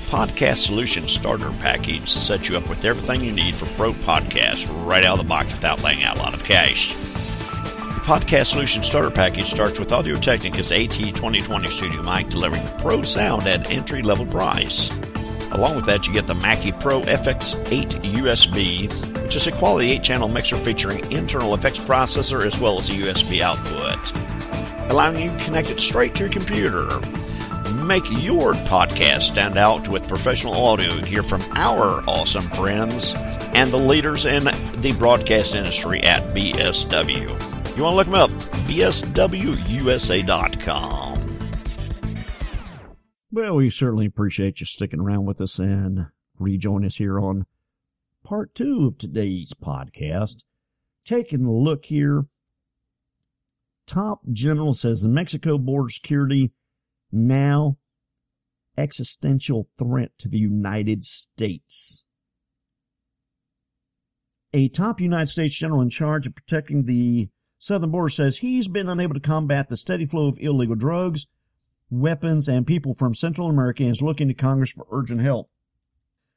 Podcast 0.09 0.59
Solutions 0.59 1.11
Starter 1.11 1.51
Package 1.61 2.11
sets 2.11 2.51
you 2.51 2.59
up 2.59 2.69
with 2.69 2.85
everything 2.85 3.25
you 3.25 3.33
need 3.33 3.55
for 3.55 3.65
pro 3.75 3.95
podcasts 3.95 4.69
right 4.87 5.03
out 5.03 5.19
of 5.19 5.25
the 5.25 5.29
box 5.29 5.51
without 5.55 5.83
laying 5.83 6.05
out 6.05 6.19
a 6.19 6.21
lot 6.21 6.35
of 6.35 6.45
cash. 6.45 6.95
Podcast 8.05 8.49
Solution 8.49 8.85
Starter 8.85 9.11
Package 9.11 9.51
starts 9.51 9.79
with 9.79 9.91
Audio 9.91 10.17
Technica's 10.17 10.71
AT 10.71 10.91
2020 10.91 11.71
Studio 11.71 12.03
Mic, 12.03 12.29
delivering 12.29 12.63
pro 12.77 13.01
sound 13.01 13.47
at 13.47 13.71
entry 13.71 14.03
level 14.03 14.27
price. 14.27 14.91
Along 15.53 15.75
with 15.75 15.87
that, 15.87 16.07
you 16.07 16.13
get 16.13 16.27
the 16.27 16.35
Mackie 16.35 16.73
Pro 16.73 17.01
FX8 17.01 18.03
USB, 18.03 19.23
which 19.23 19.35
is 19.35 19.47
a 19.47 19.53
quality 19.53 19.93
8 19.93 20.03
channel 20.03 20.29
mixer 20.29 20.57
featuring 20.57 21.11
internal 21.11 21.55
effects 21.55 21.79
processor 21.79 22.45
as 22.45 22.61
well 22.61 22.79
as 22.79 22.91
a 22.91 22.93
USB 22.93 23.41
output, 23.41 24.91
allowing 24.91 25.19
you 25.23 25.31
to 25.39 25.45
connect 25.47 25.71
it 25.71 25.81
straight 25.81 26.15
to 26.17 26.25
your 26.25 26.33
computer. 26.33 26.87
make 27.87 28.05
your 28.11 28.53
podcast 28.53 29.23
stand 29.23 29.57
out 29.57 29.89
with 29.89 30.07
professional 30.07 30.55
audio 30.55 31.03
Hear 31.05 31.23
from 31.23 31.41
our 31.53 32.03
awesome 32.07 32.51
friends 32.51 33.15
and 33.55 33.71
the 33.71 33.79
leaders 33.79 34.27
in 34.27 34.45
the 34.83 34.95
broadcast 34.99 35.55
industry 35.55 36.03
at 36.03 36.23
BSW. 36.35 37.54
You 37.77 37.83
want 37.83 37.93
to 37.93 37.97
look 37.97 38.07
them 38.07 38.15
up, 38.15 38.31
bswusa.com. 38.69 39.15
Well, 43.33 43.57
we 43.57 43.69
certainly 43.69 44.07
appreciate 44.07 44.61
you 44.61 44.67
sticking 44.67 45.01
around 45.01 45.25
with 45.25 45.41
us 45.41 45.59
and 45.59 46.07
rejoin 46.39 46.85
us 46.85 46.97
here 46.97 47.19
on 47.19 47.47
part 48.23 48.55
two 48.55 48.87
of 48.87 48.97
today's 48.97 49.55
podcast. 49.55 50.45
Taking 51.05 51.45
a 51.45 51.53
look 51.53 51.87
here 51.87 52.27
top 53.87 54.21
general 54.33 54.73
says 54.73 55.05
Mexico 55.07 55.59
border 55.59 55.89
security 55.89 56.53
now 57.11 57.77
existential 58.77 59.69
threat 59.79 60.11
to 60.19 60.29
the 60.29 60.39
United 60.39 61.05
States. 61.05 62.05
A 64.53 64.69
top 64.69 65.01
United 65.01 65.27
States 65.27 65.57
general 65.57 65.81
in 65.81 65.91
charge 65.91 66.27
of 66.27 66.35
protecting 66.35 66.85
the 66.85 67.29
southern 67.65 67.91
border 67.91 68.11
says 68.11 68.39
he's 68.39 68.69
been 68.69 68.91
unable 68.91 69.15
to 69.15 69.21
combat 69.21 69.71
the 69.71 69.77
steady 69.79 70.05
flow 70.05 70.29
of 70.29 70.39
illegal 70.39 70.75
drugs, 70.75 71.29
weapons, 71.89 72.47
and 72.47 72.67
people 72.67 72.93
from 72.93 73.15
Central 73.15 73.49
America 73.49 73.83
and 73.83 73.93
is 73.93 74.03
looking 74.03 74.29
to 74.29 74.35
Congress 74.35 74.71
for 74.71 74.87
urgent 74.91 75.23
help. 75.23 75.49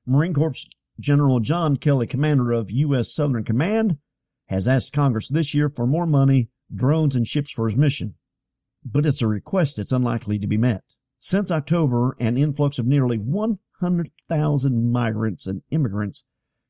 Marine 0.05 0.33
Corps 0.33 0.69
General 1.01 1.41
John 1.41 1.75
Kelly, 1.75 2.07
commander 2.07 2.53
of 2.53 2.71
U.S. 2.71 3.13
Southern 3.13 3.43
Command, 3.43 3.97
has 4.45 4.69
asked 4.69 4.93
Congress 4.93 5.27
this 5.27 5.53
year 5.53 5.67
for 5.67 5.85
more 5.85 6.05
money 6.05 6.47
drones 6.73 7.13
and 7.13 7.27
ships 7.27 7.51
for 7.51 7.67
his 7.67 7.75
mission. 7.75 8.15
But 8.85 9.05
it's 9.05 9.21
a 9.21 9.27
request 9.27 9.75
that's 9.75 9.91
unlikely 9.91 10.39
to 10.39 10.47
be 10.47 10.57
met. 10.57 10.95
Since 11.17 11.51
October, 11.51 12.15
an 12.21 12.37
influx 12.37 12.79
of 12.79 12.87
nearly 12.87 13.17
100,000 13.17 14.91
migrants 14.93 15.45
and 15.45 15.61
immigrants 15.71 16.23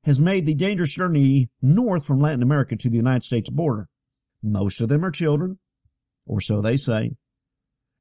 has 0.03 0.19
made 0.19 0.47
the 0.47 0.55
dangerous 0.55 0.95
journey 0.95 1.51
north 1.61 2.07
from 2.07 2.19
Latin 2.19 2.41
America 2.41 2.75
to 2.75 2.89
the 2.89 2.97
United 2.97 3.21
States 3.21 3.51
border. 3.51 3.87
Most 4.43 4.81
of 4.81 4.89
them 4.89 5.03
are 5.05 5.11
children, 5.11 5.59
or 6.25 6.41
so 6.41 6.61
they 6.61 6.77
say. 6.77 7.15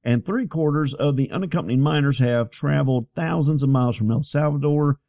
And 0.04 0.24
three 0.24 0.46
quarters 0.46 0.94
of 0.94 1.16
the 1.16 1.30
unaccompanied 1.30 1.80
minors 1.80 2.18
have 2.20 2.50
traveled 2.50 3.08
thousands 3.14 3.62
of 3.62 3.68
miles 3.68 3.96
from 3.96 4.10
El 4.10 4.22
Salvador, 4.22 5.00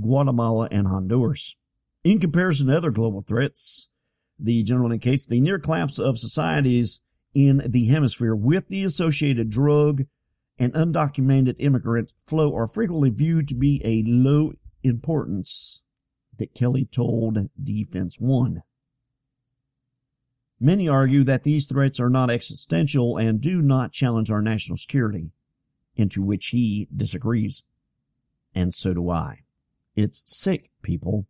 Guatemala, 0.00 0.68
and 0.70 0.86
Honduras. 0.86 1.56
In 2.04 2.20
comparison 2.20 2.68
to 2.68 2.76
other 2.76 2.90
global 2.90 3.20
threats, 3.20 3.90
the 4.38 4.62
general 4.62 4.92
indicates 4.92 5.26
the 5.26 5.40
near 5.40 5.58
collapse 5.58 5.98
of 5.98 6.18
societies 6.18 7.02
in 7.34 7.62
the 7.66 7.86
hemisphere 7.86 8.34
with 8.34 8.68
the 8.68 8.84
associated 8.84 9.50
drug 9.50 10.04
and 10.58 10.72
undocumented 10.74 11.56
immigrant 11.58 12.12
flow 12.26 12.54
are 12.54 12.66
frequently 12.66 13.10
viewed 13.10 13.48
to 13.48 13.54
be 13.54 13.80
a 13.84 14.04
low 14.06 14.52
importance 14.82 15.82
that 16.38 16.54
Kelly 16.54 16.84
told 16.84 17.48
Defense 17.60 18.20
One. 18.20 18.62
Many 20.60 20.88
argue 20.88 21.24
that 21.24 21.42
these 21.42 21.66
threats 21.66 21.98
are 22.00 22.10
not 22.10 22.30
existential 22.30 23.16
and 23.16 23.40
do 23.40 23.60
not 23.60 23.92
challenge 23.92 24.30
our 24.30 24.42
national 24.42 24.78
security, 24.78 25.32
into 25.96 26.22
which 26.22 26.48
he 26.48 26.88
disagrees. 26.94 27.64
And 28.54 28.72
so 28.72 28.94
do 28.94 29.10
I. 29.10 29.40
It's 29.96 30.24
sick, 30.26 30.70
people. 30.82 31.26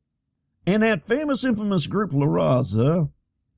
And 0.66 0.82
that 0.82 1.04
famous 1.04 1.44
infamous 1.44 1.86
group 1.86 2.12
La 2.12 2.26
Raza, 2.26 3.10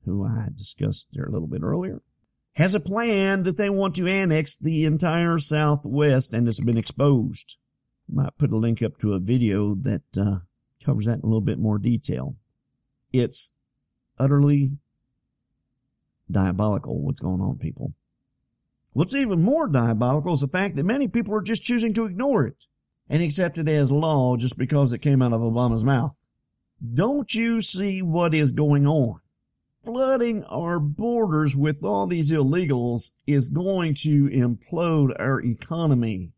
who 0.05 0.25
I 0.25 0.47
discussed 0.53 1.09
there 1.13 1.25
a 1.25 1.31
little 1.31 1.47
bit 1.47 1.63
earlier, 1.63 2.01
has 2.53 2.73
a 2.73 2.79
plan 2.79 3.43
that 3.43 3.57
they 3.57 3.69
want 3.69 3.95
to 3.95 4.07
annex 4.07 4.57
the 4.57 4.85
entire 4.85 5.37
Southwest 5.37 6.33
and 6.33 6.47
it's 6.47 6.59
been 6.59 6.77
exposed. 6.77 7.57
Might 8.09 8.37
put 8.37 8.51
a 8.51 8.57
link 8.57 8.81
up 8.81 8.97
to 8.99 9.13
a 9.13 9.19
video 9.19 9.75
that 9.75 10.01
uh, 10.17 10.39
covers 10.83 11.05
that 11.05 11.19
in 11.19 11.21
a 11.21 11.27
little 11.27 11.41
bit 11.41 11.59
more 11.59 11.77
detail. 11.77 12.35
It's 13.13 13.53
utterly 14.17 14.77
diabolical 16.29 17.01
what's 17.01 17.19
going 17.19 17.41
on, 17.41 17.57
people. 17.57 17.93
What's 18.93 19.15
even 19.15 19.41
more 19.41 19.67
diabolical 19.67 20.33
is 20.33 20.41
the 20.41 20.47
fact 20.47 20.75
that 20.75 20.85
many 20.85 21.07
people 21.07 21.35
are 21.35 21.41
just 21.41 21.63
choosing 21.63 21.93
to 21.93 22.05
ignore 22.05 22.47
it 22.47 22.65
and 23.09 23.21
accept 23.21 23.57
it 23.57 23.67
as 23.67 23.91
law 23.91 24.35
just 24.35 24.57
because 24.57 24.91
it 24.91 24.99
came 24.99 25.21
out 25.21 25.33
of 25.33 25.41
Obama's 25.41 25.83
mouth. 25.83 26.15
Don't 26.93 27.33
you 27.33 27.61
see 27.61 28.01
what 28.01 28.33
is 28.33 28.51
going 28.51 28.87
on? 28.87 29.19
Flooding 29.83 30.43
our 30.45 30.79
borders 30.79 31.55
with 31.55 31.83
all 31.83 32.07
these 32.07 32.31
illegals 32.31 33.13
is 33.25 33.49
going 33.49 33.93
to 33.93 34.29
implode 34.29 35.15
our 35.19 35.41
economy. 35.41 36.31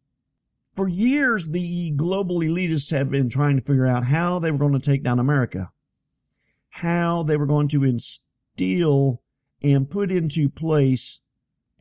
For 0.75 0.87
years, 0.87 1.49
the 1.49 1.91
global 1.91 2.39
elitists 2.39 2.91
have 2.91 3.09
been 3.09 3.29
trying 3.29 3.57
to 3.57 3.63
figure 3.63 3.87
out 3.87 4.05
how 4.05 4.39
they 4.39 4.51
were 4.51 4.57
going 4.57 4.73
to 4.73 4.79
take 4.79 5.03
down 5.03 5.19
America, 5.19 5.71
how 6.69 7.23
they 7.23 7.37
were 7.37 7.47
going 7.47 7.67
to 7.69 7.83
instill 7.83 9.21
and 9.61 9.89
put 9.89 10.11
into 10.11 10.49
place 10.49 11.21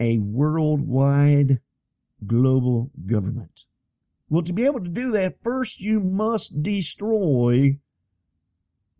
a 0.01 0.19
worldwide 0.19 1.61
global 2.27 2.91
government. 3.07 3.67
Well, 4.29 4.43
to 4.43 4.53
be 4.53 4.65
able 4.65 4.85
to 4.85 4.91
do 4.91 5.11
that, 5.13 5.43
first 5.43 5.81
you 5.81 6.01
must 6.01 6.63
destroy 6.63 7.79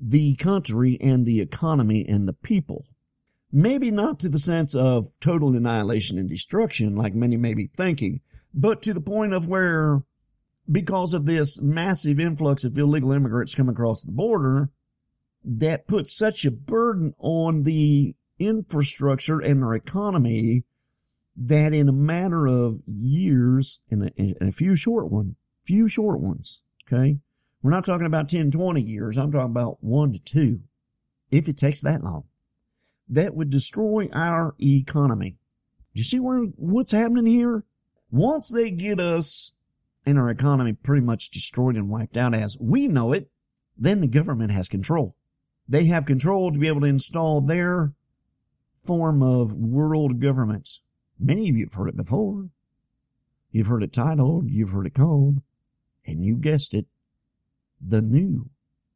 the 0.01 0.37
country 0.37 0.97
and 1.01 1.27
the 1.27 1.41
economy 1.41 2.07
and 2.09 2.27
the 2.27 2.33
people. 2.33 2.87
Maybe 3.51 3.91
not 3.91 4.21
to 4.21 4.29
the 4.29 4.39
sense 4.39 4.75
of 4.75 5.07
total 5.21 5.57
annihilation 5.57 6.19
and 6.19 6.29
destruction 6.29 6.95
like 6.95 7.15
many 7.15 7.37
may 7.37 7.55
be 7.55 7.71
thinking, 7.77 8.21
but 8.55 8.83
to 8.83 8.95
the 8.95 9.01
point 9.01 9.33
of 9.33 9.49
where 9.49 10.03
because 10.71 11.15
of 11.15 11.25
this 11.25 11.63
massive 11.63 12.21
influx 12.21 12.65
of 12.65 12.77
illegal 12.77 13.13
immigrants 13.13 13.55
coming 13.55 13.73
across 13.73 14.03
the 14.03 14.13
border, 14.13 14.71
that 15.45 15.89
puts 15.89 16.17
such 16.17 16.45
a 16.45 16.51
burden 16.51 17.15
on 17.19 17.63
the 17.63 18.15
infrastructure 18.39 19.41
and 19.41 19.63
our 19.63 19.75
economy 19.75 20.65
that 21.37 21.73
in 21.73 21.89
a 21.89 21.93
matter 21.93 22.47
of 22.47 22.81
years, 22.87 23.81
and 23.91 24.05
a, 24.05 24.11
and 24.17 24.49
a 24.49 24.53
few 24.53 24.75
short 24.75 25.11
one, 25.11 25.37
few 25.65 25.89
short 25.89 26.21
ones, 26.21 26.63
okay, 26.87 27.19
we're 27.63 27.71
not 27.71 27.85
talking 27.85 28.07
about 28.07 28.29
10, 28.29 28.51
20 28.51 28.81
years. 28.81 29.17
I'm 29.17 29.31
talking 29.31 29.51
about 29.51 29.79
one 29.81 30.13
to 30.13 30.19
two. 30.19 30.61
If 31.31 31.49
it 31.49 31.57
takes 31.57 31.83
that 31.83 32.03
long, 32.03 32.25
that 33.09 33.35
would 33.35 33.51
destroy 33.51 34.09
our 34.13 34.55
economy. 34.61 35.39
Do 35.95 36.01
you 36.01 36.05
see 36.05 36.21
where, 36.21 36.41
what's 36.57 36.93
happening 36.93 37.27
here? 37.27 37.65
Once 38.11 38.49
they 38.49 38.71
get 38.71 39.01
us 39.01 39.53
and 40.07 40.19
our 40.19 40.31
economy 40.31 40.73
pretty 40.73 41.05
much 41.05 41.31
destroyed 41.31 41.77
and 41.77 41.89
wiped 41.89 42.17
out 42.17 42.35
as 42.35 42.57
we 42.61 42.89
know 42.89 43.13
it, 43.13 43.31
then 43.77 44.01
the 44.01 44.07
government 44.07 44.51
has 44.53 44.69
control. 44.69 45.17
They 45.69 45.85
have 45.85 46.07
control 46.07 46.51
to 46.51 46.59
be 46.59 46.69
able 46.69 46.81
to 46.81 46.87
install 46.87 47.41
their 47.43 47.93
form 48.85 49.23
of 49.23 49.55
world 49.55 50.21
government. 50.21 50.69
Many 51.19 51.49
of 51.49 51.57
you 51.57 51.65
have 51.67 51.75
heard 51.75 51.89
it 51.89 51.97
before. 51.97 52.49
You've 53.51 53.67
heard 53.67 53.83
it 53.83 53.93
titled, 53.93 54.51
you've 54.51 54.71
heard 54.71 54.87
it 54.87 54.95
called, 54.95 55.41
and 56.07 56.25
you 56.25 56.37
guessed 56.37 56.75
it, 56.75 56.87
the 57.81 58.03
new 58.03 58.51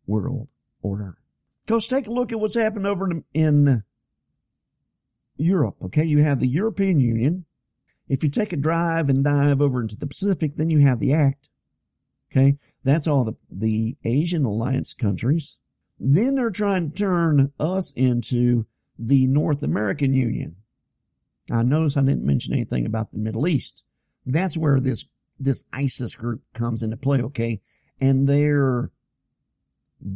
world 0.06 0.48
order. 0.82 1.16
Because 1.64 1.86
take 1.86 2.06
a 2.06 2.10
look 2.12 2.32
at 2.32 2.40
what's 2.40 2.56
happened 2.56 2.86
over 2.86 3.08
in 3.32 3.82
Europe. 5.36 5.76
Okay. 5.82 6.04
You 6.04 6.22
have 6.22 6.40
the 6.40 6.48
European 6.48 7.00
Union. 7.00 7.44
If 8.08 8.22
you 8.22 8.30
take 8.30 8.52
a 8.52 8.56
drive 8.56 9.08
and 9.08 9.24
dive 9.24 9.60
over 9.60 9.80
into 9.80 9.96
the 9.96 10.06
Pacific, 10.06 10.56
then 10.56 10.70
you 10.70 10.80
have 10.80 10.98
the 10.98 11.14
Act. 11.14 11.48
Okay. 12.30 12.56
That's 12.82 13.06
all 13.06 13.24
the, 13.24 13.34
the 13.50 13.96
Asian 14.04 14.44
alliance 14.44 14.92
countries. 14.92 15.58
Then 15.98 16.34
they're 16.34 16.50
trying 16.50 16.90
to 16.90 16.96
turn 16.96 17.52
us 17.60 17.92
into 17.94 18.66
the 18.98 19.26
North 19.26 19.62
American 19.62 20.14
Union. 20.14 20.56
I 21.50 21.62
notice 21.62 21.96
I 21.96 22.02
didn't 22.02 22.24
mention 22.24 22.54
anything 22.54 22.86
about 22.86 23.12
the 23.12 23.18
Middle 23.18 23.48
East. 23.48 23.84
That's 24.24 24.56
where 24.56 24.80
this, 24.80 25.06
this 25.38 25.64
ISIS 25.72 26.14
group 26.14 26.42
comes 26.54 26.82
into 26.82 26.96
play. 26.96 27.20
Okay 27.20 27.60
and 28.02 28.26
their 28.26 28.90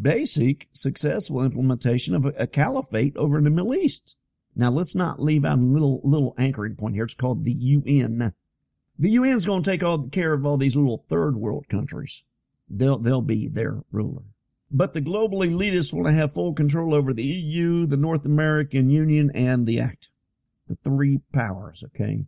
basic 0.03 0.69
successful 0.73 1.41
implementation 1.41 2.17
of 2.17 2.27
a, 2.27 2.31
a 2.31 2.47
caliphate 2.49 3.17
over 3.17 3.39
in 3.39 3.45
the 3.45 3.51
Middle 3.51 3.77
East. 3.77 4.19
Now 4.57 4.71
let's 4.71 4.97
not 4.97 5.21
leave 5.21 5.45
out 5.45 5.59
a 5.59 5.63
little, 5.63 6.01
little 6.03 6.35
anchoring 6.37 6.75
point 6.75 6.97
here. 6.97 7.05
It's 7.05 7.15
called 7.15 7.45
the 7.45 7.53
UN. 7.53 8.33
The 8.99 9.17
UN's 9.17 9.47
going 9.47 9.63
to 9.63 9.71
take 9.71 9.85
all 9.85 10.09
care 10.09 10.33
of 10.33 10.45
all 10.45 10.57
these 10.57 10.75
little 10.75 11.05
third 11.09 11.37
world 11.37 11.69
countries. 11.69 12.25
They'll, 12.69 12.99
they'll 12.99 13.23
be 13.23 13.49
their 13.49 13.85
ruler. 13.93 14.25
But 14.71 14.93
the 14.93 15.01
global 15.01 15.41
elitists 15.41 15.93
want 15.93 16.07
to 16.07 16.13
have 16.13 16.33
full 16.33 16.55
control 16.55 16.93
over 16.93 17.13
the 17.13 17.25
EU, 17.25 17.87
the 17.87 17.97
North 17.97 18.27
American 18.27 18.89
Union, 18.89 19.31
and 19.35 19.67
the 19.67 19.81
Act. 19.81 20.11
The 20.67 20.77
three 20.83 21.21
powers, 21.33 21.85
okay? 21.87 22.27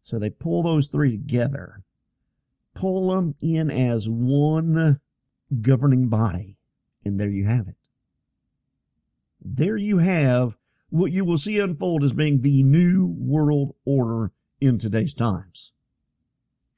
So 0.00 0.18
they 0.18 0.30
pull 0.30 0.62
those 0.62 0.88
three 0.88 1.12
together 1.12 1.84
pull 2.74 3.10
them 3.10 3.34
in 3.40 3.70
as 3.70 4.08
one 4.08 5.00
governing 5.60 6.08
body. 6.08 6.56
And 7.04 7.18
there 7.18 7.28
you 7.28 7.46
have 7.46 7.66
it. 7.68 7.76
There 9.40 9.76
you 9.76 9.98
have 9.98 10.56
what 10.90 11.12
you 11.12 11.24
will 11.24 11.38
see 11.38 11.58
unfold 11.58 12.04
as 12.04 12.12
being 12.12 12.40
the 12.40 12.62
new 12.62 13.14
world 13.18 13.74
order 13.84 14.32
in 14.60 14.78
today's 14.78 15.14
times. 15.14 15.72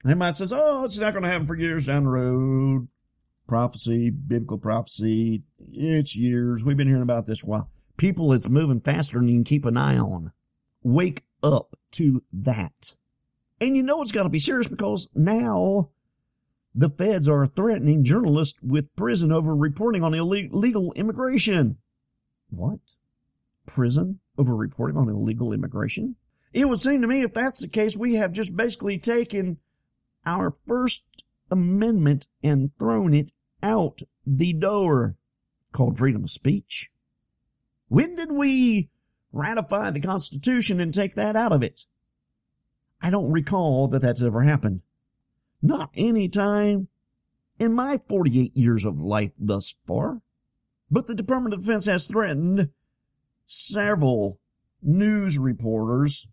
Everybody 0.05 0.33
says, 0.33 0.53
oh, 0.53 0.85
it's 0.85 0.99
not 0.99 1.13
going 1.13 1.23
to 1.25 1.31
happen 1.31 1.47
for 1.47 1.57
years 1.57 1.87
down 1.87 2.05
the 2.05 2.11
road. 2.11 2.89
Prophecy, 3.53 4.09
biblical 4.09 4.57
prophecy. 4.57 5.43
It's 5.75 6.17
years. 6.17 6.65
We've 6.65 6.75
been 6.75 6.89
hearing 6.89 7.03
about 7.03 7.27
this 7.27 7.45
while. 7.45 7.69
People, 7.99 8.33
it's 8.33 8.49
moving 8.49 8.81
faster 8.81 9.19
than 9.19 9.29
you 9.29 9.35
can 9.35 9.45
keep 9.45 9.67
an 9.67 9.77
eye 9.77 9.99
on. 9.99 10.33
Wake 10.83 11.25
up 11.43 11.77
to 11.91 12.23
that. 12.33 12.97
And 13.61 13.77
you 13.77 13.83
know 13.83 14.01
it's 14.01 14.11
got 14.11 14.23
to 14.23 14.31
be 14.31 14.39
serious 14.39 14.69
because 14.69 15.11
now 15.15 15.91
the 16.75 16.89
feds 16.89 17.29
are 17.29 17.47
threatening 17.47 18.05
journalists 18.05 18.59
with 18.63 18.97
prison 18.97 19.31
over 19.31 19.55
reporting 19.55 20.03
on 20.03 20.15
illegal 20.15 20.95
immigration. 20.95 21.77
What? 22.49 22.95
Prison 23.67 24.21
over 24.39 24.57
reporting 24.57 24.97
on 24.97 25.11
illegal 25.11 25.53
immigration? 25.53 26.17
It 26.55 26.71
would 26.71 26.81
seem 26.81 27.03
to 27.03 27.07
me 27.07 27.21
if 27.21 27.35
that's 27.35 27.61
the 27.61 27.69
case, 27.69 27.99
we 27.99 28.15
have 28.15 28.33
just 28.33 28.57
basically 28.57 28.97
taken 28.97 29.59
our 30.25 30.55
First 30.67 31.05
Amendment 31.51 32.29
and 32.43 32.71
thrown 32.79 33.13
it 33.13 33.31
out 33.63 34.01
the 34.27 34.53
door 34.53 35.17
called 35.73 35.99
freedom 35.99 36.25
of 36.25 36.31
speech. 36.31 36.91
When 37.89 38.15
did 38.15 38.33
we 38.33 38.91
ratify 39.33 39.91
the 39.91 40.01
Constitution 40.01 40.81
and 40.81 40.93
take 40.93 41.15
that 41.15 41.37
out 41.37 41.53
of 41.53 41.63
it? 41.63 41.87
I 43.01 43.11
don't 43.11 43.33
recall 43.33 43.89
that 43.89 44.01
that's 44.01 44.23
ever 44.23 44.43
happened. 44.43 44.83
Not 45.61 45.91
any 45.95 46.29
time 46.29 46.89
in 47.59 47.73
my 47.73 47.99
48 48.09 48.57
years 48.57 48.85
of 48.85 49.01
life 49.01 49.33
thus 49.39 49.75
far. 49.87 50.23
But 50.91 51.07
the 51.07 51.15
Department 51.15 51.55
of 51.55 51.61
Defense 51.61 51.87
has 51.87 52.07
threatened 52.07 52.71
several 53.47 54.41
news 54.83 55.39
reporters 55.39 56.29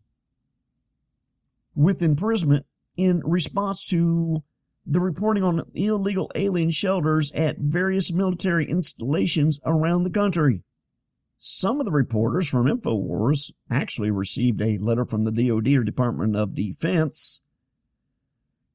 with 1.75 2.01
imprisonment 2.01 2.65
in 2.97 3.21
response 3.23 3.85
to 3.87 4.43
the 4.85 4.99
reporting 4.99 5.43
on 5.43 5.63
illegal 5.73 6.31
alien 6.35 6.69
shelters 6.69 7.31
at 7.33 7.59
various 7.59 8.11
military 8.11 8.65
installations 8.65 9.59
around 9.65 10.03
the 10.03 10.09
country. 10.09 10.63
Some 11.37 11.79
of 11.79 11.85
the 11.85 11.91
reporters 11.91 12.49
from 12.49 12.65
InfoWars 12.65 13.51
actually 13.69 14.11
received 14.11 14.61
a 14.61 14.77
letter 14.77 15.05
from 15.05 15.23
the 15.23 15.31
DoD 15.31 15.67
or 15.69 15.83
Department 15.83 16.35
of 16.35 16.55
Defense 16.55 17.43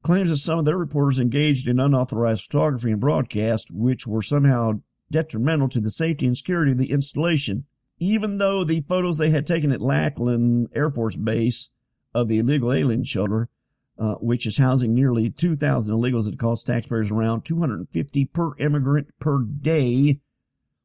claims 0.01 0.29
that 0.29 0.37
some 0.37 0.59
of 0.59 0.65
their 0.65 0.77
reporters 0.77 1.19
engaged 1.19 1.67
in 1.67 1.79
unauthorized 1.79 2.43
photography 2.43 2.91
and 2.91 3.01
broadcast, 3.01 3.71
which 3.73 4.05
were 4.05 4.21
somehow 4.21 4.79
detrimental 5.11 5.67
to 5.69 5.79
the 5.79 5.89
safety 5.89 6.25
and 6.25 6.37
security 6.37 6.71
of 6.71 6.77
the 6.77 6.91
installation, 6.91 7.65
even 7.99 8.37
though 8.37 8.63
the 8.63 8.81
photos 8.81 9.17
they 9.17 9.29
had 9.29 9.45
taken 9.47 9.71
at 9.71 9.81
Lackland 9.81 10.67
Air 10.75 10.91
Force 10.91 11.15
Base 11.15 11.69
of 12.13 12.27
the 12.27 12.39
illegal 12.39 12.71
alien 12.71 13.03
shelter, 13.03 13.49
uh, 13.97 14.15
which 14.15 14.45
is 14.45 14.57
housing 14.57 14.93
nearly 14.93 15.29
2,000 15.29 15.93
illegals 15.93 16.29
that 16.29 16.39
cost 16.39 16.67
taxpayers 16.67 17.11
around 17.11 17.45
250 17.45 18.25
per 18.25 18.55
immigrant 18.57 19.07
per 19.19 19.39
day, 19.39 20.19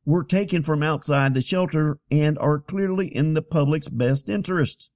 were 0.05 0.25
taken 0.25 0.62
from 0.62 0.83
outside 0.83 1.35
the 1.35 1.42
shelter 1.42 1.99
and 2.11 2.38
are 2.38 2.59
clearly 2.59 3.07
in 3.07 3.35
the 3.35 3.42
public's 3.42 3.88
best 3.88 4.29
interest. 4.29 4.90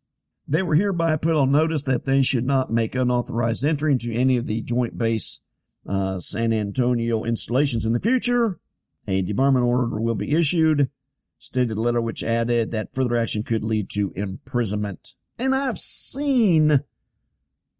They 0.46 0.62
were 0.62 0.74
hereby 0.74 1.16
put 1.16 1.36
on 1.36 1.52
notice 1.52 1.84
that 1.84 2.04
they 2.04 2.22
should 2.22 2.44
not 2.44 2.72
make 2.72 2.94
unauthorized 2.94 3.64
entry 3.64 3.92
into 3.92 4.12
any 4.12 4.36
of 4.36 4.46
the 4.46 4.60
Joint 4.62 4.98
Base 4.98 5.40
uh, 5.86 6.18
San 6.18 6.52
Antonio 6.52 7.24
installations 7.24 7.86
in 7.86 7.92
the 7.92 8.00
future. 8.00 8.58
A 9.06 9.22
debarment 9.22 9.64
order 9.64 10.00
will 10.00 10.14
be 10.14 10.32
issued, 10.32 10.90
stated 11.38 11.76
a 11.76 11.80
letter 11.80 12.00
which 12.00 12.22
added 12.22 12.70
that 12.70 12.94
further 12.94 13.16
action 13.16 13.42
could 13.42 13.64
lead 13.64 13.90
to 13.90 14.12
imprisonment. 14.16 15.14
And 15.38 15.54
I've 15.54 15.78
seen 15.78 16.80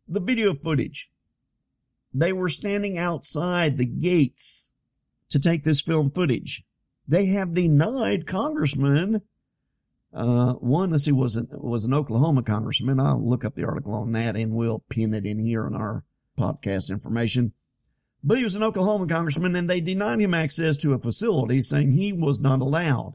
the 0.07 0.21
video 0.21 0.55
footage. 0.55 1.11
They 2.12 2.33
were 2.33 2.49
standing 2.49 2.97
outside 2.97 3.77
the 3.77 3.87
gates 3.87 4.73
to 5.31 5.40
take 5.40 5.64
this 5.64 5.81
film 5.81 6.11
footage. 6.11 6.64
They 7.07 7.27
have 7.27 7.55
denied 7.55 8.27
Congressman. 8.27 9.23
uh, 10.12 10.55
one, 10.55 10.90
let's 10.90 11.05
see, 11.05 11.12
was 11.12 11.37
an, 11.37 11.49
was 11.51 11.85
an 11.85 11.93
Oklahoma 11.93 12.43
congressman. 12.43 13.01
I'll 13.01 13.21
look 13.21 13.45
up 13.45 13.57
the 13.57 13.64
article 13.64 13.95
on 13.95 14.12
that 14.12 14.37
and 14.37 14.53
we'll 14.53 14.85
pin 14.88 15.12
it 15.12 15.27
in 15.27 15.40
here 15.40 15.67
on 15.67 15.75
our 15.75 16.05
podcast 16.38 16.90
information. 16.90 17.53
But 18.23 18.38
he 18.38 18.45
was 18.45 18.55
an 18.55 18.62
Oklahoma 18.62 19.07
congressman 19.07 19.57
and 19.57 19.69
they 19.69 19.81
denied 19.81 20.21
him 20.21 20.35
access 20.35 20.77
to 20.79 20.95
a 20.95 20.99
facility 21.01 21.62
saying 21.62 21.93
he 21.93 22.12
was 22.12 22.40
not 22.40 22.61
allowed 22.61 23.14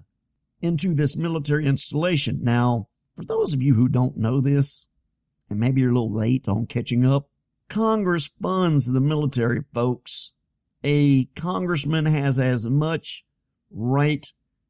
into 0.62 0.94
this 0.94 1.18
military 1.18 1.66
installation. 1.66 2.40
Now, 2.44 2.90
for 3.16 3.24
those 3.26 3.54
of 3.54 3.64
you 3.64 3.74
who 3.74 3.88
don't 3.88 4.18
know 4.18 4.42
this, 4.42 4.88
and 5.50 5.60
maybe 5.60 5.82
you're 5.82 5.92
a 5.92 5.94
little 5.94 6.14
late 6.14 6.48
on 6.48 6.68
catching 6.68 7.06
up, 7.06 7.30
Congress 7.70 8.28
funds 8.42 8.92
the 8.92 9.02
military 9.02 9.62
folks. 9.74 10.34
A 10.84 11.26
congressman 11.36 12.06
has 12.06 12.40
as 12.40 12.66
much 12.66 13.26
right 13.72 14.26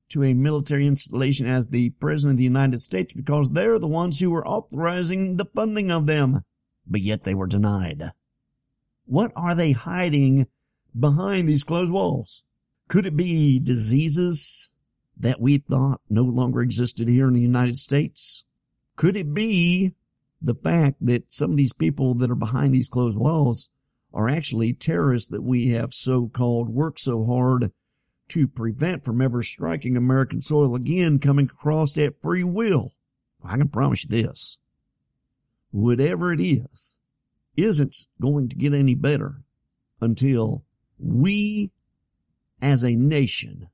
to 0.09 0.23
a 0.23 0.33
military 0.33 0.87
installation 0.87 1.45
as 1.45 1.69
the 1.69 1.91
President 1.91 2.33
of 2.33 2.37
the 2.37 2.43
United 2.43 2.79
States 2.79 3.13
because 3.13 3.51
they're 3.51 3.79
the 3.79 3.87
ones 3.87 4.19
who 4.19 4.31
were 4.31 4.45
authorizing 4.45 5.37
the 5.37 5.45
funding 5.55 5.91
of 5.91 6.07
them. 6.07 6.41
But 6.87 7.01
yet 7.01 7.23
they 7.23 7.35
were 7.35 7.47
denied. 7.47 8.11
What 9.05 9.31
are 9.35 9.55
they 9.55 9.71
hiding 9.71 10.47
behind 10.99 11.47
these 11.47 11.63
closed 11.63 11.91
walls? 11.91 12.43
Could 12.87 13.05
it 13.05 13.15
be 13.15 13.59
diseases 13.59 14.73
that 15.15 15.39
we 15.39 15.59
thought 15.59 16.01
no 16.09 16.23
longer 16.23 16.61
existed 16.61 17.07
here 17.07 17.27
in 17.27 17.33
the 17.33 17.41
United 17.41 17.77
States? 17.77 18.45
Could 18.95 19.15
it 19.15 19.33
be 19.33 19.93
the 20.41 20.55
fact 20.55 20.97
that 21.01 21.31
some 21.31 21.51
of 21.51 21.57
these 21.57 21.73
people 21.73 22.15
that 22.15 22.31
are 22.31 22.35
behind 22.35 22.73
these 22.73 22.87
closed 22.87 23.17
walls 23.17 23.69
are 24.13 24.29
actually 24.29 24.73
terrorists 24.73 25.29
that 25.29 25.43
we 25.43 25.67
have 25.69 25.93
so 25.93 26.27
called 26.27 26.69
worked 26.69 26.99
so 26.99 27.25
hard 27.25 27.71
to 28.29 28.47
prevent 28.47 29.03
from 29.03 29.21
ever 29.21 29.43
striking 29.43 29.97
American 29.97 30.41
soil 30.41 30.75
again 30.75 31.19
coming 31.19 31.45
across 31.45 31.97
at 31.97 32.21
free 32.21 32.43
will. 32.43 32.93
I 33.43 33.57
can 33.57 33.69
promise 33.69 34.03
you 34.03 34.09
this. 34.09 34.57
Whatever 35.71 36.33
it 36.33 36.39
is, 36.39 36.97
isn't 37.55 38.05
going 38.21 38.49
to 38.49 38.55
get 38.55 38.73
any 38.73 38.95
better 38.95 39.43
until 40.01 40.63
we 40.97 41.71
as 42.61 42.83
a 42.83 42.95
nation 42.95 43.69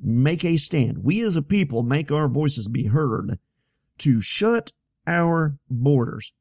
make 0.00 0.44
a 0.44 0.56
stand. 0.56 1.04
We 1.04 1.22
as 1.22 1.36
a 1.36 1.42
people 1.42 1.82
make 1.82 2.10
our 2.10 2.28
voices 2.28 2.68
be 2.68 2.86
heard 2.86 3.38
to 3.98 4.20
shut 4.20 4.72
our 5.06 5.58
borders. 5.70 6.32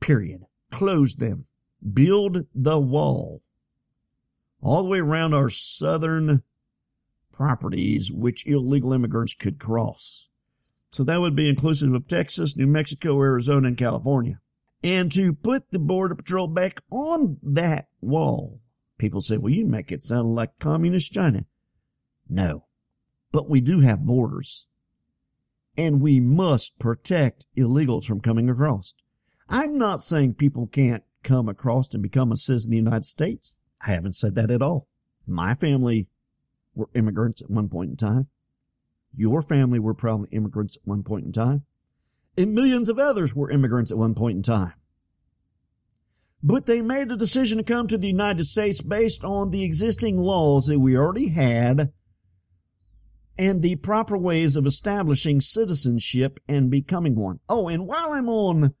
Period. 0.00 0.42
Close 0.70 1.16
them. 1.16 1.46
Build 1.92 2.46
the 2.54 2.78
wall 2.78 3.42
all 4.62 4.82
the 4.82 4.88
way 4.88 5.00
around 5.00 5.34
our 5.34 5.50
southern 5.50 6.42
properties 7.32 8.12
which 8.12 8.46
illegal 8.46 8.92
immigrants 8.92 9.34
could 9.34 9.58
cross. 9.58 10.28
So 10.90 11.04
that 11.04 11.20
would 11.20 11.36
be 11.36 11.48
inclusive 11.48 11.92
of 11.92 12.08
Texas, 12.08 12.56
New 12.56 12.66
Mexico, 12.66 13.20
Arizona, 13.20 13.68
and 13.68 13.76
California. 13.76 14.40
And 14.82 15.12
to 15.12 15.34
put 15.34 15.70
the 15.70 15.78
Border 15.78 16.14
Patrol 16.14 16.48
back 16.48 16.80
on 16.90 17.38
that 17.42 17.88
wall, 18.00 18.60
people 18.98 19.20
say, 19.20 19.36
well, 19.36 19.52
you 19.52 19.66
make 19.66 19.92
it 19.92 20.02
sound 20.02 20.34
like 20.34 20.58
communist 20.58 21.12
China. 21.12 21.44
No, 22.28 22.66
but 23.32 23.48
we 23.48 23.60
do 23.60 23.80
have 23.80 24.00
borders 24.06 24.66
and 25.76 26.00
we 26.00 26.20
must 26.20 26.78
protect 26.78 27.46
illegals 27.56 28.04
from 28.04 28.20
coming 28.20 28.48
across. 28.50 28.94
I'm 29.48 29.78
not 29.78 30.00
saying 30.00 30.34
people 30.34 30.66
can't 30.66 31.02
come 31.22 31.48
across 31.48 31.92
and 31.92 32.02
become 32.02 32.32
a 32.32 32.36
citizen 32.36 32.68
of 32.68 32.70
the 32.70 32.76
United 32.76 33.06
States. 33.06 33.58
I 33.86 33.92
haven't 33.92 34.14
said 34.14 34.34
that 34.34 34.50
at 34.50 34.62
all. 34.62 34.88
My 35.26 35.54
family 35.54 36.08
were 36.74 36.88
immigrants 36.94 37.42
at 37.42 37.50
one 37.50 37.68
point 37.68 37.90
in 37.90 37.96
time. 37.96 38.28
Your 39.12 39.42
family 39.42 39.78
were 39.78 39.94
probably 39.94 40.28
immigrants 40.30 40.76
at 40.76 40.86
one 40.86 41.02
point 41.02 41.26
in 41.26 41.32
time. 41.32 41.64
And 42.38 42.54
millions 42.54 42.88
of 42.88 42.98
others 42.98 43.34
were 43.34 43.50
immigrants 43.50 43.90
at 43.90 43.98
one 43.98 44.14
point 44.14 44.36
in 44.36 44.42
time. 44.42 44.74
But 46.42 46.66
they 46.66 46.80
made 46.80 47.10
a 47.10 47.16
decision 47.16 47.58
to 47.58 47.64
come 47.64 47.86
to 47.88 47.98
the 47.98 48.06
United 48.06 48.44
States 48.44 48.80
based 48.80 49.24
on 49.24 49.50
the 49.50 49.62
existing 49.62 50.16
laws 50.16 50.66
that 50.66 50.78
we 50.78 50.96
already 50.96 51.28
had 51.28 51.92
and 53.40 53.62
the 53.62 53.76
proper 53.76 54.18
ways 54.18 54.54
of 54.54 54.66
establishing 54.66 55.40
citizenship 55.40 56.38
and 56.46 56.70
becoming 56.70 57.16
one. 57.16 57.40
Oh, 57.48 57.68
and 57.68 57.86
while 57.86 58.12
I'm 58.12 58.28
on 58.28 58.74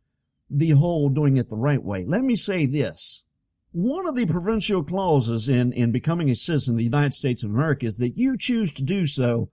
the 0.50 0.72
whole 0.72 1.08
doing 1.08 1.38
it 1.38 1.48
the 1.48 1.56
right 1.56 1.82
way, 1.82 2.04
let 2.04 2.22
me 2.22 2.36
say 2.36 2.66
this. 2.66 3.24
One 3.72 4.06
of 4.06 4.16
the 4.16 4.26
provincial 4.26 4.84
clauses 4.84 5.48
in, 5.48 5.72
in 5.72 5.92
becoming 5.92 6.28
a 6.28 6.34
citizen 6.34 6.74
of 6.74 6.78
the 6.78 6.84
United 6.84 7.14
States 7.14 7.42
of 7.42 7.50
America 7.50 7.86
is 7.86 7.96
that 7.98 8.18
you 8.18 8.36
choose 8.36 8.70
to 8.72 8.84
do 8.84 9.06
so, 9.06 9.50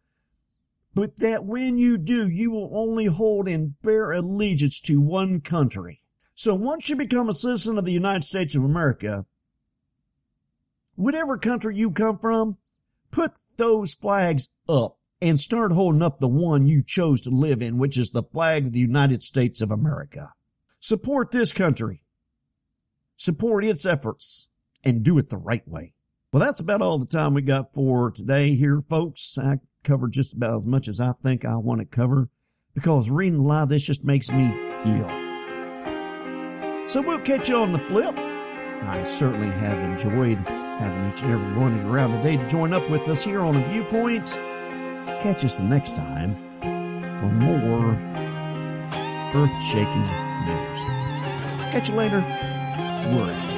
but 0.93 1.15
that 1.21 1.45
when 1.45 1.77
you 1.77 1.97
do, 1.97 2.29
you 2.29 2.51
will 2.51 2.69
only 2.73 3.05
hold 3.05 3.47
and 3.47 3.81
bear 3.81 4.11
allegiance 4.11 4.77
to 4.81 4.99
one 4.99 5.39
country. 5.39 6.01
So 6.35 6.53
once 6.53 6.89
you 6.89 6.97
become 6.97 7.29
a 7.29 7.33
citizen 7.33 7.77
of 7.77 7.85
the 7.85 7.93
United 7.93 8.25
States 8.25 8.55
of 8.55 8.63
America, 8.65 9.25
whatever 10.95 11.37
country 11.37 11.77
you 11.77 11.91
come 11.91 12.19
from, 12.19 12.57
put 13.09 13.39
those 13.55 13.93
flags 13.93 14.49
up 14.67 14.96
and 15.21 15.39
start 15.39 15.71
holding 15.71 16.01
up 16.01 16.19
the 16.19 16.27
one 16.27 16.67
you 16.67 16.83
chose 16.83 17.21
to 17.21 17.29
live 17.29 17.61
in, 17.61 17.77
which 17.77 17.97
is 17.97 18.11
the 18.11 18.23
flag 18.23 18.67
of 18.67 18.73
the 18.73 18.79
United 18.79 19.23
States 19.23 19.61
of 19.61 19.71
America. 19.71 20.33
Support 20.79 21.31
this 21.31 21.53
country. 21.53 22.03
support 23.17 23.65
its 23.65 23.85
efforts, 23.85 24.49
and 24.83 25.03
do 25.03 25.17
it 25.17 25.29
the 25.29 25.37
right 25.37 25.67
way. 25.67 25.93
Well, 26.31 26.39
that's 26.39 26.59
about 26.59 26.81
all 26.81 26.99
the 26.99 27.05
time 27.05 27.33
we 27.33 27.41
got 27.41 27.73
for 27.73 28.11
today 28.11 28.53
here, 28.53 28.79
folks. 28.81 29.37
I 29.37 29.59
covered 29.83 30.13
just 30.13 30.35
about 30.35 30.57
as 30.57 30.67
much 30.67 30.87
as 30.87 31.01
I 31.01 31.13
think 31.23 31.43
I 31.43 31.55
want 31.57 31.79
to 31.81 31.85
cover 31.85 32.29
because 32.73 33.09
reading 33.09 33.43
live, 33.43 33.69
this 33.69 33.85
just 33.85 34.05
makes 34.05 34.29
me 34.31 34.45
ill. 34.85 35.09
So 36.87 37.01
we'll 37.01 37.19
catch 37.19 37.49
you 37.49 37.57
on 37.57 37.71
the 37.71 37.79
flip. 37.87 38.15
I 38.17 39.03
certainly 39.03 39.47
have 39.47 39.79
enjoyed 39.79 40.37
having 40.37 41.11
each 41.11 41.23
and 41.23 41.31
every 41.31 41.59
one 41.59 41.73
of 41.73 41.83
you 41.83 41.91
around 41.91 42.11
today 42.21 42.37
to 42.37 42.47
join 42.47 42.71
up 42.71 42.87
with 42.89 43.07
us 43.09 43.23
here 43.23 43.39
on 43.41 43.55
a 43.55 43.65
viewpoint. 43.65 44.39
Catch 45.19 45.43
us 45.45 45.59
next 45.59 45.95
time 45.95 46.35
for 47.17 47.27
more 47.27 47.95
earth 49.33 49.63
shaking 49.63 50.07
news. 50.45 50.81
Catch 51.71 51.89
you 51.89 51.95
later. 51.95 52.19
We're 52.19 53.31
out. 53.31 53.56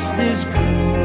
Past 0.00 0.18
is. 0.18 0.99